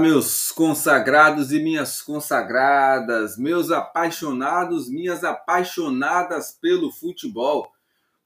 meus 0.00 0.50
consagrados 0.50 1.52
e 1.52 1.60
minhas 1.60 2.00
consagradas, 2.00 3.36
meus 3.36 3.70
apaixonados, 3.70 4.88
minhas 4.88 5.22
apaixonadas 5.22 6.56
pelo 6.58 6.90
futebol. 6.90 7.70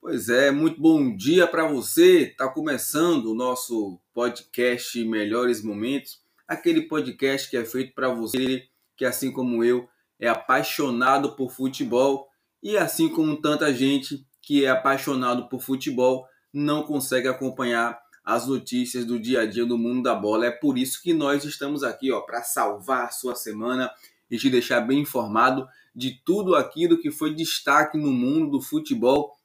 Pois 0.01 0.29
é, 0.29 0.52
muito 0.52 0.80
bom 0.80 1.16
dia 1.16 1.48
para 1.48 1.66
você. 1.66 2.29
Está 2.29 2.48
começando 2.48 3.27
o 3.27 3.34
nosso 3.34 3.98
podcast 4.15 5.05
Melhores 5.05 5.65
Momentos, 5.65 6.21
aquele 6.47 6.83
podcast 6.83 7.51
que 7.51 7.57
é 7.57 7.65
feito 7.65 7.93
para 7.93 8.09
você 8.09 8.69
que, 8.97 9.05
assim 9.05 9.33
como 9.33 9.65
eu, 9.65 9.88
é 10.20 10.29
apaixonado 10.29 11.34
por 11.34 11.51
futebol 11.51 12.29
e, 12.62 12.77
assim 12.77 13.09
como 13.09 13.41
tanta 13.41 13.75
gente 13.75 14.25
que 14.41 14.65
é 14.65 14.69
apaixonado 14.69 15.48
por 15.48 15.61
futebol, 15.61 16.25
não 16.52 16.84
consegue 16.84 17.27
acompanhar 17.27 18.01
as 18.24 18.46
notícias 18.46 19.05
do 19.05 19.19
dia 19.19 19.41
a 19.42 19.46
dia 19.46 19.66
do 19.66 19.77
mundo 19.77 20.05
da 20.05 20.14
bola. 20.14 20.46
É 20.46 20.51
por 20.51 20.78
isso 20.78 21.02
que 21.02 21.12
nós 21.12 21.45
estamos 21.45 21.82
aqui, 21.82 22.10
ó, 22.10 22.23
para 22.23 22.42
salvar 22.42 23.05
a 23.06 23.10
sua 23.10 23.34
semana 23.34 23.91
e 24.30 24.38
te 24.38 24.48
deixar 24.48 24.80
bem 24.80 25.01
informado 25.01 25.69
de 25.95 26.19
tudo 26.24 26.55
aquilo 26.55 26.98
que 26.98 27.10
foi 27.10 27.34
destaque 27.34 27.98
no 27.98 28.10
mundo 28.10 28.52
do 28.52 28.62
futebol, 28.62 29.37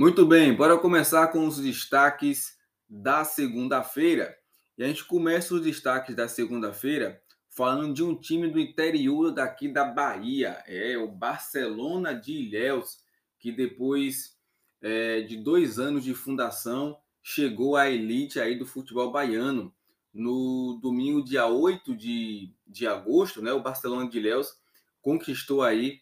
Muito 0.00 0.24
bem, 0.24 0.56
bora 0.56 0.78
começar 0.78 1.28
com 1.28 1.46
os 1.46 1.58
destaques 1.58 2.56
da 2.88 3.22
segunda-feira. 3.22 4.34
E 4.78 4.82
a 4.82 4.86
gente 4.86 5.04
começa 5.04 5.54
os 5.54 5.60
destaques 5.60 6.16
da 6.16 6.26
segunda-feira 6.26 7.20
falando 7.50 7.92
de 7.92 8.02
um 8.02 8.18
time 8.18 8.48
do 8.48 8.58
interior 8.58 9.30
daqui 9.30 9.68
da 9.68 9.84
Bahia, 9.84 10.64
é 10.66 10.96
o 10.96 11.06
Barcelona 11.06 12.14
de 12.14 12.32
Ilhéus, 12.32 13.00
que 13.38 13.52
depois 13.52 14.38
é, 14.80 15.20
de 15.20 15.36
dois 15.36 15.78
anos 15.78 16.02
de 16.02 16.14
fundação 16.14 16.98
chegou 17.22 17.76
à 17.76 17.90
elite 17.90 18.40
aí 18.40 18.58
do 18.58 18.64
futebol 18.64 19.12
baiano. 19.12 19.70
No 20.14 20.80
domingo, 20.80 21.22
dia 21.22 21.46
8 21.46 21.94
de, 21.94 22.54
de 22.66 22.86
agosto, 22.86 23.42
né, 23.42 23.52
o 23.52 23.62
Barcelona 23.62 24.08
de 24.08 24.16
Ilhéus 24.16 24.54
conquistou 25.02 25.62
aí 25.62 26.00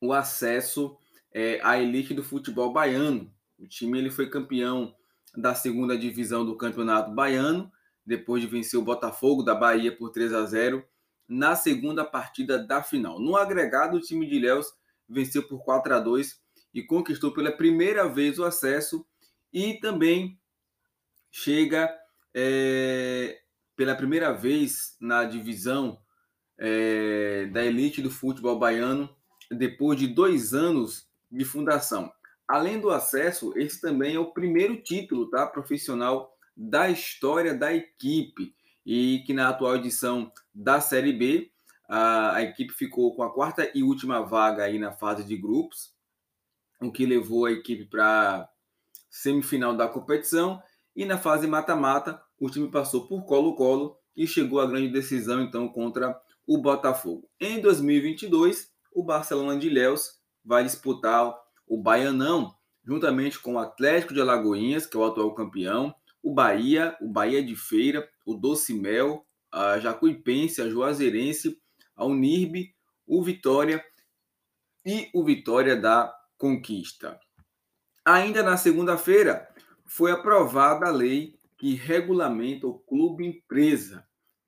o 0.00 0.14
acesso 0.14 0.96
é, 1.34 1.60
a 1.62 1.78
elite 1.78 2.14
do 2.14 2.22
futebol 2.22 2.72
baiano. 2.72 3.32
O 3.58 3.66
time 3.66 3.98
ele 3.98 4.10
foi 4.10 4.28
campeão 4.28 4.94
da 5.36 5.54
segunda 5.54 5.96
divisão 5.96 6.44
do 6.44 6.56
Campeonato 6.56 7.10
Baiano, 7.12 7.70
depois 8.04 8.42
de 8.42 8.48
vencer 8.48 8.78
o 8.78 8.84
Botafogo 8.84 9.42
da 9.42 9.54
Bahia 9.54 9.96
por 9.96 10.10
3 10.10 10.34
a 10.34 10.44
0 10.44 10.84
na 11.28 11.56
segunda 11.56 12.04
partida 12.04 12.58
da 12.58 12.82
final. 12.82 13.18
No 13.18 13.36
agregado, 13.36 13.96
o 13.96 14.00
time 14.00 14.26
de 14.26 14.36
Ilhéus 14.36 14.66
venceu 15.08 15.42
por 15.42 15.64
4 15.64 15.94
a 15.94 16.00
2 16.00 16.38
e 16.74 16.82
conquistou 16.82 17.32
pela 17.32 17.52
primeira 17.52 18.08
vez 18.08 18.38
o 18.38 18.44
acesso 18.44 19.06
e 19.52 19.74
também 19.74 20.38
chega 21.30 21.90
é, 22.34 23.40
pela 23.76 23.94
primeira 23.94 24.32
vez 24.32 24.96
na 25.00 25.24
divisão 25.24 25.98
é, 26.58 27.46
da 27.46 27.64
elite 27.64 28.02
do 28.02 28.10
futebol 28.10 28.58
baiano, 28.58 29.08
depois 29.50 29.98
de 29.98 30.06
dois 30.06 30.52
anos 30.52 31.08
de 31.32 31.44
fundação. 31.44 32.12
Além 32.46 32.78
do 32.78 32.90
acesso, 32.90 33.52
esse 33.56 33.80
também 33.80 34.14
é 34.14 34.18
o 34.18 34.32
primeiro 34.32 34.76
título 34.76 35.30
tá, 35.30 35.46
profissional 35.46 36.36
da 36.54 36.90
história 36.90 37.54
da 37.54 37.72
equipe 37.72 38.54
e 38.84 39.22
que 39.26 39.32
na 39.32 39.48
atual 39.48 39.76
edição 39.76 40.30
da 40.54 40.80
Série 40.80 41.12
B 41.12 41.50
a, 41.88 42.36
a 42.36 42.42
equipe 42.42 42.72
ficou 42.74 43.14
com 43.16 43.22
a 43.22 43.32
quarta 43.32 43.70
e 43.74 43.82
última 43.82 44.20
vaga 44.20 44.64
aí 44.64 44.78
na 44.78 44.92
fase 44.92 45.24
de 45.24 45.36
grupos, 45.36 45.94
o 46.80 46.92
que 46.92 47.06
levou 47.06 47.46
a 47.46 47.52
equipe 47.52 47.86
para 47.86 48.48
semifinal 49.08 49.74
da 49.74 49.88
competição 49.88 50.62
e 50.94 51.04
na 51.04 51.16
fase 51.16 51.46
mata-mata 51.46 52.20
o 52.38 52.50
time 52.50 52.68
passou 52.70 53.06
por 53.06 53.24
Colo-Colo 53.24 53.96
e 54.16 54.26
chegou 54.26 54.60
à 54.60 54.66
grande 54.66 54.88
decisão 54.88 55.40
então 55.40 55.68
contra 55.68 56.20
o 56.46 56.58
Botafogo. 56.58 57.30
Em 57.40 57.60
2022, 57.60 58.70
o 58.92 59.02
Barcelona 59.02 59.58
de 59.58 59.68
Ilhéus 59.68 60.21
vai 60.44 60.64
disputar 60.64 61.34
o 61.66 61.80
Baianão, 61.80 62.54
juntamente 62.84 63.38
com 63.38 63.54
o 63.54 63.58
Atlético 63.58 64.14
de 64.14 64.20
Alagoinhas, 64.20 64.86
que 64.86 64.96
é 64.96 65.00
o 65.00 65.04
atual 65.04 65.34
campeão, 65.34 65.94
o 66.22 66.32
Bahia, 66.32 66.96
o 67.00 67.08
Bahia 67.08 67.42
de 67.42 67.56
Feira, 67.56 68.08
o 68.24 68.34
Doce 68.34 68.74
Mel, 68.74 69.24
a 69.50 69.78
Jacuipense, 69.78 70.62
a 70.62 70.68
Juazeirense, 70.68 71.60
a 71.96 72.04
Unirbe, 72.04 72.74
o 73.06 73.22
Vitória 73.22 73.84
e 74.84 75.10
o 75.12 75.24
Vitória 75.24 75.76
da 75.76 76.12
Conquista. 76.36 77.18
Ainda 78.04 78.42
na 78.42 78.56
segunda-feira, 78.56 79.48
foi 79.84 80.10
aprovada 80.10 80.86
a 80.86 80.90
lei 80.90 81.38
que 81.58 81.74
regulamenta 81.74 82.66
o 82.66 82.78
clube 82.78 83.26
empresa. 83.26 84.06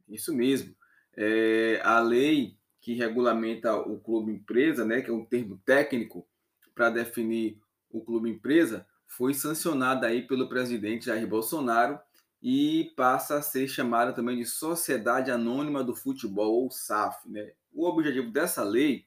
Isso 0.08 0.34
mesmo. 0.34 0.74
É, 1.16 1.80
a 1.84 2.00
lei 2.00 2.56
que 2.84 2.92
regulamenta 2.92 3.74
o 3.74 3.98
clube 3.98 4.30
empresa, 4.30 4.84
né, 4.84 5.00
que 5.00 5.08
é 5.08 5.12
um 5.12 5.24
termo 5.24 5.58
técnico 5.64 6.28
para 6.74 6.90
definir 6.90 7.58
o 7.90 8.02
clube 8.02 8.28
empresa, 8.28 8.86
foi 9.06 9.32
sancionada 9.32 10.06
aí 10.06 10.26
pelo 10.26 10.50
presidente 10.50 11.06
Jair 11.06 11.26
Bolsonaro 11.26 11.98
e 12.42 12.92
passa 12.94 13.36
a 13.38 13.42
ser 13.42 13.68
chamada 13.68 14.12
também 14.12 14.36
de 14.36 14.44
Sociedade 14.44 15.30
Anônima 15.30 15.82
do 15.82 15.94
Futebol, 15.94 16.64
ou 16.64 16.70
SAF. 16.70 17.26
Né? 17.26 17.52
O 17.72 17.86
objetivo 17.88 18.30
dessa 18.30 18.62
lei 18.62 19.06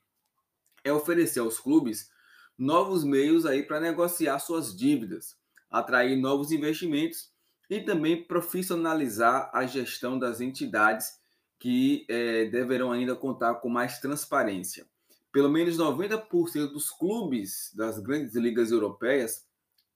é 0.83 0.91
oferecer 0.91 1.41
aos 1.41 1.59
clubes 1.59 2.09
novos 2.57 3.03
meios 3.03 3.45
aí 3.45 3.61
para 3.61 3.79
negociar 3.79 4.39
suas 4.39 4.75
dívidas, 4.75 5.37
atrair 5.69 6.19
novos 6.19 6.51
investimentos 6.51 7.31
e 7.69 7.79
também 7.79 8.23
profissionalizar 8.23 9.51
a 9.53 9.67
gestão 9.67 10.17
das 10.17 10.41
entidades 10.41 11.16
que 11.59 12.05
é, 12.09 12.45
deverão 12.45 12.91
ainda 12.91 13.15
contar 13.15 13.55
com 13.55 13.69
mais 13.69 13.99
transparência. 13.99 14.85
Pelo 15.31 15.49
menos 15.49 15.77
90% 15.77 16.71
dos 16.71 16.89
clubes 16.89 17.71
das 17.75 17.99
grandes 17.99 18.35
ligas 18.35 18.71
europeias 18.71 19.45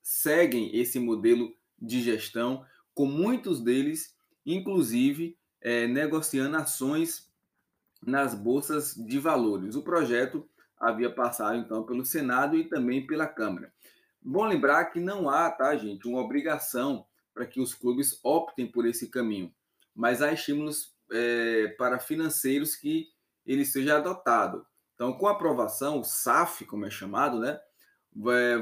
seguem 0.02 0.76
esse 0.76 1.00
modelo 1.00 1.54
de 1.80 2.02
gestão, 2.02 2.66
com 2.94 3.06
muitos 3.06 3.62
deles, 3.62 4.16
inclusive, 4.46 5.38
é, 5.62 5.88
negociando 5.88 6.58
ações 6.58 7.30
nas 8.06 8.34
bolsas 8.34 8.96
de 8.96 9.20
valores. 9.20 9.76
O 9.76 9.84
projeto 9.84 10.48
havia 10.80 11.10
passado, 11.10 11.58
então, 11.58 11.84
pelo 11.84 12.04
Senado 12.04 12.58
e 12.58 12.68
também 12.68 13.06
pela 13.06 13.28
Câmara. 13.28 13.72
Bom 14.22 14.46
lembrar 14.46 14.86
que 14.86 15.00
não 15.00 15.30
há, 15.30 15.50
tá, 15.50 15.76
gente, 15.76 16.08
uma 16.08 16.20
obrigação 16.22 17.06
para 17.34 17.46
que 17.46 17.62
os 17.62 17.74
clubes 17.74 18.20
optem 18.24 18.68
por 18.68 18.86
esse 18.86 19.10
caminho, 19.10 19.54
mas 19.96 20.22
há 20.22 20.32
estímulos 20.34 20.91
é, 21.12 21.68
para 21.78 22.00
financeiros 22.00 22.76
que 22.76 23.08
ele 23.46 23.66
seja 23.66 23.98
adotado. 23.98 24.66
Então, 24.96 25.14
com 25.14 25.28
a 25.28 25.32
aprovação, 25.32 26.00
o 26.00 26.04
SAF, 26.04 26.66
como 26.66 26.86
é 26.86 26.90
chamado, 26.90 27.40
né, 27.40 27.60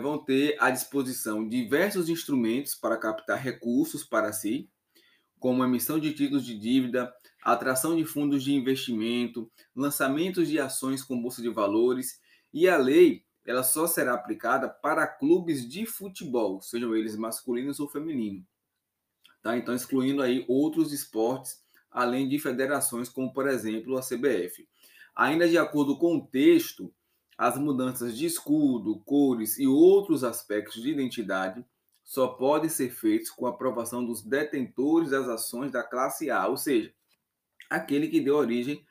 vão 0.02 0.24
ter 0.24 0.56
à 0.60 0.70
disposição 0.70 1.48
diversos 1.48 2.08
instrumentos 2.08 2.76
para 2.76 2.98
captar 2.98 3.38
recursos 3.38 4.04
para 4.04 4.32
si, 4.32 4.70
como 5.40 5.64
emissão 5.64 6.00
de 6.00 6.14
títulos 6.14 6.46
de 6.46 6.58
dívida, 6.58 7.14
atração 7.44 7.96
de 7.96 8.06
fundos 8.06 8.44
de 8.44 8.54
investimento, 8.54 9.52
lançamentos 9.76 10.48
de 10.48 10.60
ações 10.60 11.04
com 11.04 11.22
bolsa 11.22 11.42
de 11.42 11.50
valores, 11.50 12.22
e 12.54 12.68
a 12.68 12.78
lei 12.78 13.26
ela 13.46 13.64
só 13.64 13.88
será 13.88 14.14
aplicada 14.14 14.70
para 14.70 15.08
clubes 15.08 15.68
de 15.68 15.86
futebol, 15.86 16.62
sejam 16.62 16.96
eles 16.96 17.16
masculinos 17.16 17.80
ou 17.80 17.90
femininos. 17.90 18.46
Tá? 19.42 19.58
Então, 19.58 19.74
excluindo 19.74 20.22
aí 20.22 20.46
outros 20.48 20.94
esportes 20.94 21.60
além 21.92 22.28
de 22.28 22.40
federações 22.40 23.10
como, 23.10 23.34
por 23.34 23.48
exemplo, 23.48 23.98
a 23.98 24.02
CBF. 24.02 24.68
Ainda 25.16 25.48
de 25.48 25.58
acordo 25.58 25.98
com 25.98 26.18
o 26.18 26.26
texto, 26.26 26.94
as 27.38 27.58
mudanças 27.58 28.18
de 28.18 28.26
escudo, 28.26 29.00
cores 29.06 29.58
e 29.58 29.68
outros 29.68 30.24
aspectos 30.24 30.82
de 30.82 30.90
identidade 30.90 31.66
só 32.04 32.28
podem 32.28 32.70
ser 32.70 32.90
feitos 32.90 33.30
com 33.30 33.46
a 33.46 33.52
aprovação 33.52 34.06
dos 34.06 34.24
detentores 34.24 35.12
das 35.12 35.28
ações 35.28 35.72
da 35.72 35.84
classe 35.84 36.32
A, 36.32 36.48
ou 36.48 36.58
seja, 36.58 36.92
aquele 37.70 38.08
que 38.08 38.20
deu 38.20 38.36
origem 38.36 38.84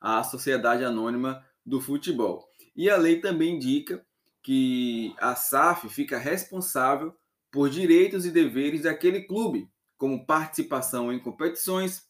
à 0.00 0.22
Sociedade 0.24 0.84
Anônima 0.84 1.46
do 1.64 1.80
Futebol. 1.80 2.48
E 2.74 2.90
a 2.90 2.96
lei 2.96 3.20
também 3.20 3.54
indica 3.54 4.04
que 4.42 5.14
a 5.18 5.34
SAF 5.34 5.88
fica 5.88 6.18
responsável 6.18 7.14
por 7.50 7.70
direitos 7.70 8.26
e 8.26 8.30
deveres 8.30 8.82
daquele 8.82 9.22
clube, 9.22 9.70
como 9.96 10.26
participação 10.26 11.12
em 11.12 11.20
competições, 11.20 12.02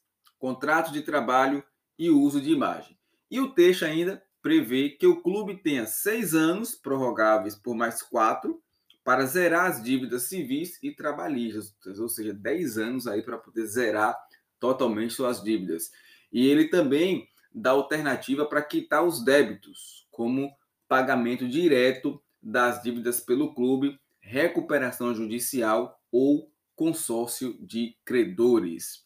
contrato 0.44 0.92
de 0.92 1.00
trabalho 1.00 1.64
e 1.98 2.10
uso 2.10 2.38
de 2.38 2.50
imagem. 2.50 2.98
E 3.30 3.40
o 3.40 3.54
texto 3.54 3.86
ainda 3.86 4.22
prevê 4.42 4.90
que 4.90 5.06
o 5.06 5.22
clube 5.22 5.56
tenha 5.56 5.86
seis 5.86 6.34
anos, 6.34 6.74
prorrogáveis 6.74 7.56
por 7.56 7.74
mais 7.74 8.02
quatro, 8.02 8.62
para 9.02 9.24
zerar 9.24 9.70
as 9.70 9.82
dívidas 9.82 10.24
civis 10.24 10.78
e 10.82 10.90
trabalhistas, 10.90 11.98
ou 11.98 12.10
seja, 12.10 12.34
10 12.34 12.76
anos 12.76 13.06
aí 13.06 13.22
para 13.22 13.38
poder 13.38 13.64
zerar 13.64 14.14
totalmente 14.60 15.14
suas 15.14 15.42
dívidas. 15.42 15.90
E 16.30 16.46
ele 16.46 16.68
também 16.68 17.26
dá 17.50 17.70
alternativa 17.70 18.44
para 18.44 18.60
quitar 18.60 19.02
os 19.02 19.24
débitos, 19.24 20.06
como 20.10 20.54
pagamento 20.86 21.48
direto 21.48 22.22
das 22.42 22.82
dívidas 22.82 23.18
pelo 23.18 23.54
clube, 23.54 23.98
recuperação 24.20 25.14
judicial 25.14 25.98
ou 26.12 26.52
consórcio 26.76 27.56
de 27.66 27.96
credores. 28.04 29.03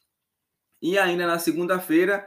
E 0.81 0.99
ainda 0.99 1.27
na 1.27 1.39
segunda-feira, 1.39 2.27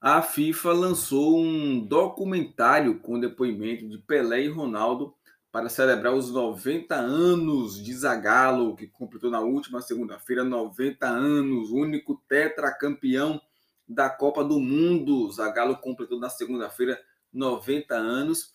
a 0.00 0.22
FIFA 0.22 0.72
lançou 0.72 1.38
um 1.38 1.84
documentário 1.84 3.00
com 3.00 3.18
depoimento 3.18 3.88
de 3.88 3.98
Pelé 3.98 4.42
e 4.42 4.48
Ronaldo 4.48 5.14
para 5.50 5.68
celebrar 5.68 6.14
os 6.14 6.30
90 6.30 6.94
anos 6.94 7.82
de 7.82 7.92
Zagallo, 7.92 8.76
que 8.76 8.86
completou 8.86 9.30
na 9.30 9.40
última 9.40 9.80
segunda-feira 9.80 10.44
90 10.44 11.06
anos, 11.06 11.70
único 11.70 12.22
tetracampeão 12.28 13.40
da 13.88 14.08
Copa 14.08 14.44
do 14.44 14.60
Mundo. 14.60 15.30
Zagallo 15.32 15.76
completou 15.78 16.20
na 16.20 16.28
segunda-feira 16.28 17.00
90 17.32 17.94
anos. 17.94 18.52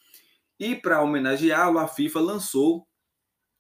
E 0.60 0.76
para 0.76 1.02
homenageá-lo, 1.02 1.80
a 1.80 1.88
FIFA 1.88 2.20
lançou 2.22 2.88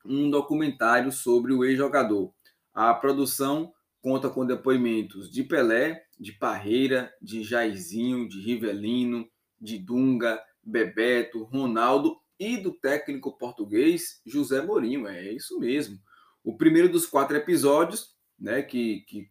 um 0.05 0.29
documentário 0.29 1.11
sobre 1.11 1.53
o 1.53 1.65
ex-jogador. 1.65 2.31
A 2.73 2.93
produção 2.93 3.73
conta 4.03 4.29
com 4.29 4.45
depoimentos 4.45 5.31
de 5.31 5.43
Pelé, 5.45 6.05
de 6.19 6.33
Parreira, 6.33 7.11
de 7.21 7.41
Jairzinho, 7.41 8.27
de 8.27 8.41
Rivelino, 8.41 9.25
de 9.59 9.79
Dunga, 9.79 10.43
Bebeto, 10.61 11.45
Ronaldo 11.45 12.17
e 12.37 12.57
do 12.57 12.73
técnico 12.73 13.37
português 13.37 14.21
José 14.25 14.61
Mourinho. 14.61 15.07
É 15.07 15.31
isso 15.31 15.57
mesmo. 15.57 15.97
O 16.43 16.57
primeiro 16.57 16.89
dos 16.89 17.05
quatro 17.05 17.37
episódios, 17.37 18.13
né, 18.37 18.61
que, 18.61 19.05
que 19.07 19.29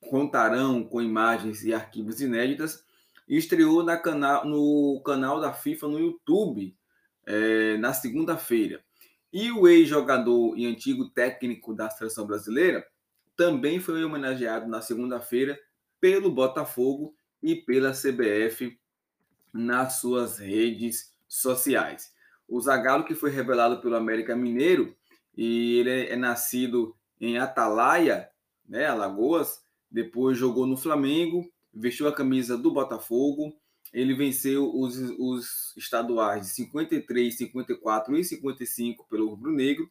contarão 0.00 0.82
com 0.82 1.00
imagens 1.00 1.62
e 1.62 1.72
arquivos 1.72 2.20
inéditas, 2.20 2.84
estreou 3.28 3.84
na 3.84 3.96
canal, 3.96 4.44
no 4.44 5.00
canal 5.06 5.40
da 5.40 5.52
FIFA 5.52 5.86
no 5.86 6.00
YouTube 6.00 6.76
é, 7.24 7.76
na 7.76 7.92
segunda-feira. 7.92 8.82
E 9.32 9.52
o 9.52 9.68
ex-jogador 9.68 10.58
e 10.58 10.66
antigo 10.66 11.08
técnico 11.08 11.72
da 11.72 11.88
seleção 11.88 12.26
brasileira 12.26 12.84
também 13.36 13.80
foi 13.80 14.04
homenageado 14.04 14.68
na 14.68 14.80
segunda-feira 14.80 15.58
pelo 16.00 16.30
Botafogo 16.30 17.14
e 17.42 17.56
pela 17.56 17.92
CBF 17.92 18.78
nas 19.52 19.94
suas 19.94 20.38
redes 20.38 21.12
sociais. 21.28 22.12
O 22.48 22.60
Zagallo, 22.60 23.04
que 23.04 23.14
foi 23.14 23.30
revelado 23.30 23.80
pelo 23.80 23.96
América 23.96 24.36
Mineiro, 24.36 24.94
e 25.36 25.78
ele 25.78 26.06
é 26.08 26.16
nascido 26.16 26.94
em 27.20 27.38
Atalaia, 27.38 28.28
né, 28.68 28.86
Alagoas, 28.86 29.62
depois 29.90 30.36
jogou 30.36 30.66
no 30.66 30.76
Flamengo, 30.76 31.50
vestiu 31.72 32.08
a 32.08 32.12
camisa 32.12 32.56
do 32.56 32.70
Botafogo, 32.70 33.54
ele 33.92 34.14
venceu 34.14 34.74
os, 34.74 34.96
os 35.18 35.74
estaduais 35.76 36.46
de 36.46 36.52
53, 36.52 37.36
54 37.36 38.16
e 38.16 38.24
55 38.24 39.06
pelo 39.08 39.28
Rubro 39.28 39.52
Negro, 39.52 39.90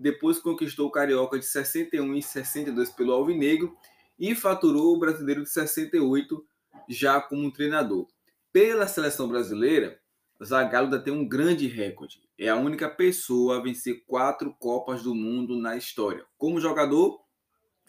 depois 0.00 0.38
conquistou 0.38 0.88
o 0.88 0.90
Carioca 0.90 1.38
de 1.38 1.44
61 1.44 2.14
e 2.14 2.22
62 2.22 2.88
pelo 2.90 3.12
Alvinegro 3.12 3.76
e 4.18 4.34
faturou 4.34 4.94
o 4.94 4.98
Brasileiro 4.98 5.42
de 5.42 5.50
68 5.50 6.42
já 6.88 7.20
como 7.20 7.52
treinador. 7.52 8.08
Pela 8.50 8.88
seleção 8.88 9.28
brasileira, 9.28 10.00
Zagallo 10.42 10.86
ainda 10.86 10.98
tem 10.98 11.12
um 11.12 11.28
grande 11.28 11.66
recorde. 11.66 12.22
É 12.38 12.48
a 12.48 12.56
única 12.56 12.88
pessoa 12.88 13.58
a 13.58 13.60
vencer 13.60 14.02
quatro 14.06 14.54
Copas 14.58 15.02
do 15.02 15.14
Mundo 15.14 15.54
na 15.58 15.76
história. 15.76 16.24
Como 16.38 16.60
jogador, 16.60 17.20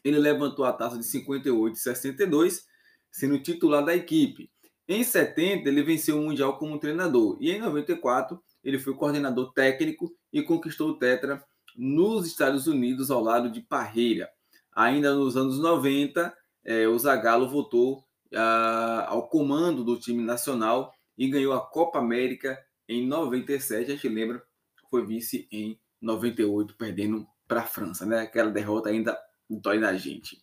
ele 0.04 0.20
levantou 0.20 0.66
a 0.66 0.74
taça 0.74 0.98
de 0.98 1.06
58 1.06 1.78
e 1.78 1.80
62, 1.80 2.66
sendo 3.10 3.42
titular 3.42 3.86
da 3.86 3.96
equipe. 3.96 4.52
Em 4.86 5.02
70, 5.02 5.70
ele 5.70 5.82
venceu 5.82 6.20
o 6.20 6.24
Mundial 6.24 6.58
como 6.58 6.78
treinador. 6.78 7.38
E 7.40 7.52
em 7.52 7.60
94, 7.60 8.38
ele 8.62 8.78
foi 8.78 8.94
coordenador 8.96 9.54
técnico 9.54 10.14
e 10.34 10.42
conquistou 10.42 10.90
o 10.90 11.00
Tetra 11.00 11.42
nos 11.78 12.28
Estados 12.28 12.68
Unidos 12.68 13.12
ao 13.12 13.22
lado 13.22 13.50
de 13.50 13.62
Parreira. 13.62 14.30
Ainda 14.74 15.14
nos 15.14 15.36
anos 15.36 15.60
90, 15.60 16.34
eh, 16.64 16.88
o 16.88 16.98
Zagallo 16.98 17.50
voltou 17.50 18.06
ah, 18.34 19.06
ao 19.10 19.28
comando 19.28 19.84
do 19.84 20.00
time 20.00 20.24
nacional 20.24 20.94
e 21.18 21.28
ganhou 21.28 21.54
a 21.54 21.60
Copa 21.60 22.00
América 22.00 22.58
em 22.88 23.06
97. 23.06 23.92
A 23.92 23.96
gente 23.96 24.10
lembra, 24.10 24.42
foi 24.90 25.06
vice 25.06 25.48
em 25.52 25.80
98, 26.02 26.76
perdendo 26.76 27.28
para 27.48 27.62
a 27.62 27.66
França, 27.68 28.06
né? 28.06 28.22
Aquela 28.22 28.50
derrota 28.50 28.90
ainda 28.90 29.18
dói 29.50 29.78
na 29.78 29.94
gente. 29.94 30.42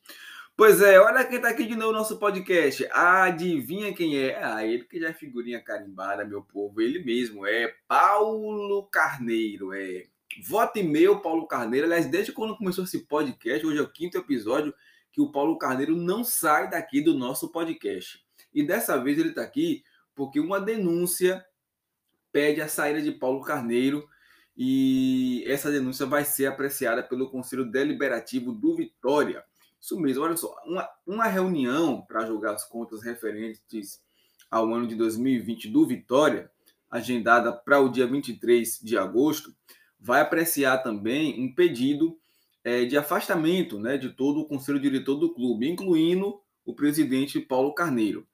Pois 0.56 0.82
é, 0.82 0.98
olha 0.98 1.24
quem 1.24 1.36
está 1.36 1.50
aqui 1.50 1.64
de 1.64 1.76
novo 1.76 1.92
no 1.92 1.98
nosso 1.98 2.18
podcast. 2.18 2.86
Adivinha 2.92 3.94
quem 3.94 4.18
é? 4.18 4.42
Ah, 4.42 4.66
ele 4.66 4.84
que 4.84 5.00
já 5.00 5.08
é 5.08 5.14
figurinha 5.14 5.62
carimbada, 5.62 6.24
meu 6.24 6.42
povo. 6.42 6.80
Ele 6.80 6.98
mesmo 7.02 7.46
é 7.46 7.74
Paulo 7.86 8.84
Carneiro. 8.90 9.72
É. 9.72 10.06
Vote 10.46 10.82
meu, 10.82 11.20
Paulo 11.20 11.46
Carneiro. 11.46 11.86
Aliás, 11.86 12.06
desde 12.06 12.32
quando 12.32 12.56
começou 12.56 12.84
esse 12.84 13.00
podcast, 13.06 13.66
hoje 13.66 13.78
é 13.78 13.82
o 13.82 13.90
quinto 13.90 14.18
episódio 14.18 14.74
que 15.10 15.20
o 15.20 15.32
Paulo 15.32 15.58
Carneiro 15.58 15.96
não 15.96 16.22
sai 16.22 16.70
daqui 16.70 17.00
do 17.00 17.14
nosso 17.14 17.50
podcast. 17.50 18.24
E 18.52 18.62
dessa 18.62 18.96
vez 19.02 19.18
ele 19.18 19.30
está 19.30 19.42
aqui 19.42 19.82
porque 20.14 20.38
uma 20.40 20.60
denúncia 20.60 21.44
pede 22.32 22.60
a 22.60 22.68
saída 22.68 23.00
de 23.00 23.12
Paulo 23.12 23.42
Carneiro 23.42 24.08
e 24.56 25.44
essa 25.46 25.70
denúncia 25.70 26.04
vai 26.04 26.24
ser 26.24 26.46
apreciada 26.46 27.02
pelo 27.02 27.30
Conselho 27.30 27.64
Deliberativo 27.64 28.52
do 28.52 28.74
Vitória. 28.74 29.44
Isso 29.80 29.98
mesmo, 30.00 30.24
olha 30.24 30.36
só, 30.36 30.54
uma, 30.66 30.88
uma 31.06 31.26
reunião 31.26 32.02
para 32.02 32.26
julgar 32.26 32.54
as 32.54 32.64
contas 32.64 33.02
referentes 33.02 34.00
ao 34.50 34.72
ano 34.74 34.86
de 34.86 34.96
2020 34.96 35.68
do 35.68 35.86
Vitória, 35.86 36.50
agendada 36.90 37.52
para 37.52 37.80
o 37.80 37.88
dia 37.88 38.06
23 38.06 38.80
de 38.82 38.98
agosto, 38.98 39.54
vai 39.98 40.20
apreciar 40.20 40.78
também 40.78 41.42
um 41.42 41.52
pedido 41.52 42.18
é, 42.62 42.84
de 42.84 42.96
afastamento 42.96 43.78
né, 43.78 43.96
de 43.96 44.10
todo 44.10 44.40
o 44.40 44.46
conselho 44.46 44.80
diretor 44.80 45.16
do 45.16 45.32
clube, 45.32 45.68
incluindo 45.68 46.40
o 46.64 46.74
presidente 46.74 47.40
Paulo 47.40 47.74
Carneiro. 47.74 48.26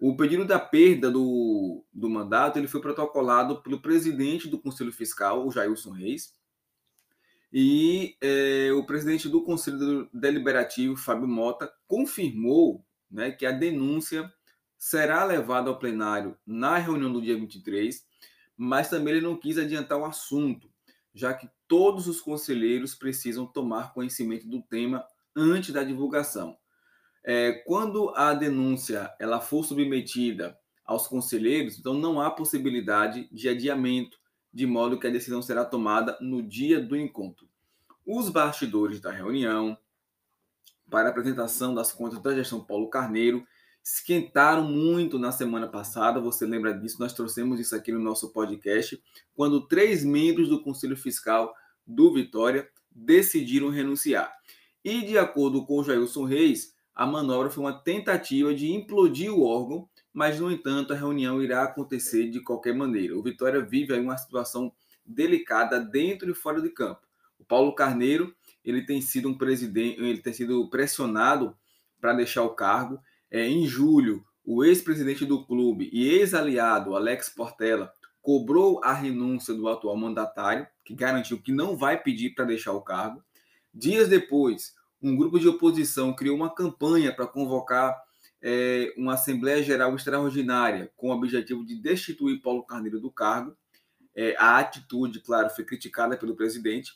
O 0.00 0.16
pedido 0.16 0.44
da 0.44 0.58
perda 0.58 1.10
do, 1.10 1.84
do 1.92 2.10
mandato 2.10 2.58
ele 2.58 2.66
foi 2.66 2.80
protocolado 2.80 3.62
pelo 3.62 3.80
presidente 3.80 4.48
do 4.48 4.58
Conselho 4.58 4.92
Fiscal, 4.92 5.46
o 5.46 5.50
Jailson 5.50 5.92
Reis, 5.92 6.32
e 7.52 8.16
é, 8.20 8.72
o 8.72 8.84
presidente 8.84 9.28
do 9.28 9.42
Conselho 9.42 10.08
Deliberativo, 10.12 10.96
Fábio 10.96 11.28
Mota, 11.28 11.70
confirmou 11.86 12.84
né, 13.10 13.30
que 13.30 13.44
a 13.44 13.52
denúncia 13.52 14.32
será 14.78 15.22
levada 15.22 15.68
ao 15.68 15.78
plenário 15.78 16.36
na 16.46 16.78
reunião 16.78 17.12
do 17.12 17.20
dia 17.20 17.36
23, 17.36 18.04
mas 18.56 18.88
também 18.88 19.14
ele 19.14 19.26
não 19.26 19.36
quis 19.36 19.58
adiantar 19.58 19.98
o 19.98 20.04
assunto, 20.04 20.71
já 21.14 21.34
que 21.34 21.48
todos 21.68 22.06
os 22.06 22.20
conselheiros 22.20 22.94
precisam 22.94 23.46
tomar 23.46 23.92
conhecimento 23.92 24.46
do 24.46 24.62
tema 24.62 25.04
antes 25.34 25.72
da 25.72 25.82
divulgação. 25.82 26.56
É, 27.24 27.52
quando 27.66 28.12
a 28.16 28.34
denúncia 28.34 29.14
ela 29.18 29.40
for 29.40 29.64
submetida 29.64 30.58
aos 30.84 31.06
conselheiros, 31.06 31.78
então 31.78 31.94
não 31.94 32.20
há 32.20 32.30
possibilidade 32.30 33.28
de 33.30 33.48
adiamento, 33.48 34.18
de 34.52 34.66
modo 34.66 34.98
que 34.98 35.06
a 35.06 35.10
decisão 35.10 35.40
será 35.40 35.64
tomada 35.64 36.18
no 36.20 36.42
dia 36.42 36.80
do 36.80 36.96
encontro. 36.96 37.48
Os 38.04 38.28
bastidores 38.28 39.00
da 39.00 39.10
reunião 39.10 39.78
para 40.90 41.08
apresentação 41.08 41.74
das 41.74 41.92
contas 41.92 42.20
da 42.20 42.34
gestão 42.34 42.62
Paulo 42.62 42.90
Carneiro 42.90 43.46
esquentaram 43.82 44.64
muito 44.64 45.18
na 45.18 45.32
semana 45.32 45.66
passada, 45.66 46.20
você 46.20 46.46
lembra 46.46 46.72
disso? 46.72 47.00
Nós 47.00 47.12
trouxemos 47.12 47.58
isso 47.58 47.74
aqui 47.74 47.90
no 47.90 47.98
nosso 47.98 48.32
podcast, 48.32 49.02
quando 49.34 49.66
três 49.66 50.04
membros 50.04 50.48
do 50.48 50.62
Conselho 50.62 50.96
Fiscal 50.96 51.54
do 51.86 52.12
Vitória 52.12 52.68
decidiram 52.90 53.70
renunciar. 53.70 54.32
E 54.84 55.02
de 55.02 55.18
acordo 55.18 55.64
com 55.64 55.78
o 55.78 55.84
Jailson 55.84 56.24
Reis, 56.24 56.74
a 56.94 57.06
manobra 57.06 57.50
foi 57.50 57.64
uma 57.64 57.72
tentativa 57.72 58.54
de 58.54 58.70
implodir 58.70 59.32
o 59.32 59.42
órgão, 59.42 59.88
mas, 60.12 60.38
no 60.38 60.50
entanto, 60.52 60.92
a 60.92 60.96
reunião 60.96 61.42
irá 61.42 61.62
acontecer 61.62 62.28
de 62.28 62.40
qualquer 62.40 62.74
maneira. 62.74 63.16
O 63.16 63.22
Vitória 63.22 63.60
vive 63.62 63.94
aí 63.94 64.00
uma 64.00 64.16
situação 64.16 64.72
delicada 65.04 65.80
dentro 65.80 66.30
e 66.30 66.34
fora 66.34 66.60
de 66.60 66.68
campo. 66.68 67.00
O 67.38 67.44
Paulo 67.44 67.74
Carneiro, 67.74 68.34
ele 68.64 68.84
tem 68.84 69.00
sido 69.00 69.28
um 69.28 69.36
presidente, 69.36 70.00
ele 70.00 70.20
tem 70.20 70.32
sido 70.32 70.68
pressionado 70.68 71.56
para 72.00 72.12
deixar 72.12 72.42
o 72.42 72.54
cargo. 72.54 73.00
É, 73.32 73.48
em 73.48 73.66
julho, 73.66 74.22
o 74.44 74.62
ex-presidente 74.62 75.24
do 75.24 75.42
clube 75.46 75.88
e 75.90 76.06
ex-aliado 76.06 76.94
Alex 76.94 77.30
Portela 77.30 77.90
cobrou 78.20 78.78
a 78.84 78.92
renúncia 78.92 79.54
do 79.54 79.66
atual 79.68 79.96
mandatário, 79.96 80.66
que 80.84 80.94
garantiu 80.94 81.40
que 81.40 81.50
não 81.50 81.74
vai 81.74 82.00
pedir 82.00 82.34
para 82.34 82.44
deixar 82.44 82.72
o 82.72 82.82
cargo. 82.82 83.24
Dias 83.72 84.06
depois, 84.06 84.74
um 85.02 85.16
grupo 85.16 85.40
de 85.40 85.48
oposição 85.48 86.14
criou 86.14 86.36
uma 86.36 86.54
campanha 86.54 87.10
para 87.10 87.26
convocar 87.26 87.98
é, 88.42 88.92
uma 88.98 89.14
Assembleia 89.14 89.62
Geral 89.62 89.96
Extraordinária 89.96 90.92
com 90.94 91.08
o 91.08 91.12
objetivo 91.12 91.64
de 91.64 91.80
destituir 91.80 92.42
Paulo 92.42 92.64
Carneiro 92.64 93.00
do 93.00 93.10
cargo. 93.10 93.56
É, 94.14 94.36
a 94.38 94.58
atitude, 94.58 95.20
claro, 95.20 95.48
foi 95.48 95.64
criticada 95.64 96.18
pelo 96.18 96.36
presidente. 96.36 96.92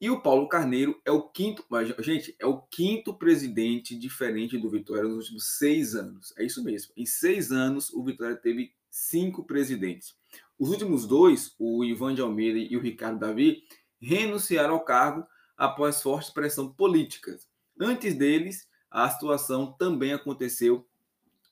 E 0.00 0.08
o 0.10 0.20
Paulo 0.20 0.48
Carneiro 0.48 1.00
é 1.04 1.10
o 1.10 1.22
quinto, 1.22 1.64
gente, 1.98 2.34
é 2.38 2.46
o 2.46 2.60
quinto 2.62 3.12
presidente 3.12 3.98
diferente 3.98 4.56
do 4.56 4.70
Vitória 4.70 5.02
nos 5.02 5.24
últimos 5.24 5.58
seis 5.58 5.94
anos. 5.96 6.32
É 6.38 6.44
isso 6.44 6.62
mesmo. 6.62 6.92
Em 6.96 7.04
seis 7.04 7.50
anos, 7.50 7.92
o 7.92 8.04
Vitória 8.04 8.36
teve 8.36 8.72
cinco 8.88 9.44
presidentes. 9.44 10.16
Os 10.56 10.70
últimos 10.70 11.06
dois, 11.06 11.54
o 11.58 11.84
Ivan 11.84 12.14
de 12.14 12.20
Almeida 12.20 12.58
e 12.58 12.76
o 12.76 12.80
Ricardo 12.80 13.18
Davi, 13.18 13.64
renunciaram 14.00 14.74
ao 14.74 14.84
cargo 14.84 15.26
após 15.56 16.00
forte 16.00 16.32
pressão 16.32 16.72
política. 16.72 17.36
Antes 17.80 18.14
deles, 18.14 18.68
a 18.90 19.08
situação 19.10 19.72
também 19.72 20.12
aconteceu 20.12 20.86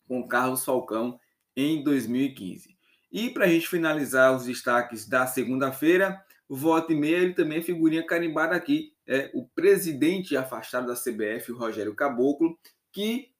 com 0.07 0.27
Carlos 0.27 0.65
Falcão 0.65 1.19
em 1.57 1.83
2015. 1.83 2.77
E 3.11 3.31
para 3.31 3.45
a 3.45 3.49
gente 3.49 3.69
finalizar 3.69 4.35
os 4.35 4.45
destaques 4.45 5.09
da 5.09 5.27
segunda-feira, 5.27 6.25
volta 6.49 6.93
e 6.93 6.97
meia 6.97 7.19
ele 7.19 7.35
também 7.35 7.59
é 7.59 7.63
figurinha 7.63 8.05
carimbada 8.05 8.55
aqui, 8.55 8.93
é 9.07 9.31
o 9.35 9.47
presidente 9.47 10.37
afastado 10.37 10.87
da 10.87 10.95
CBF, 10.95 11.53
Rogério 11.53 11.95
Caboclo, 11.95 12.59
que 12.93 13.31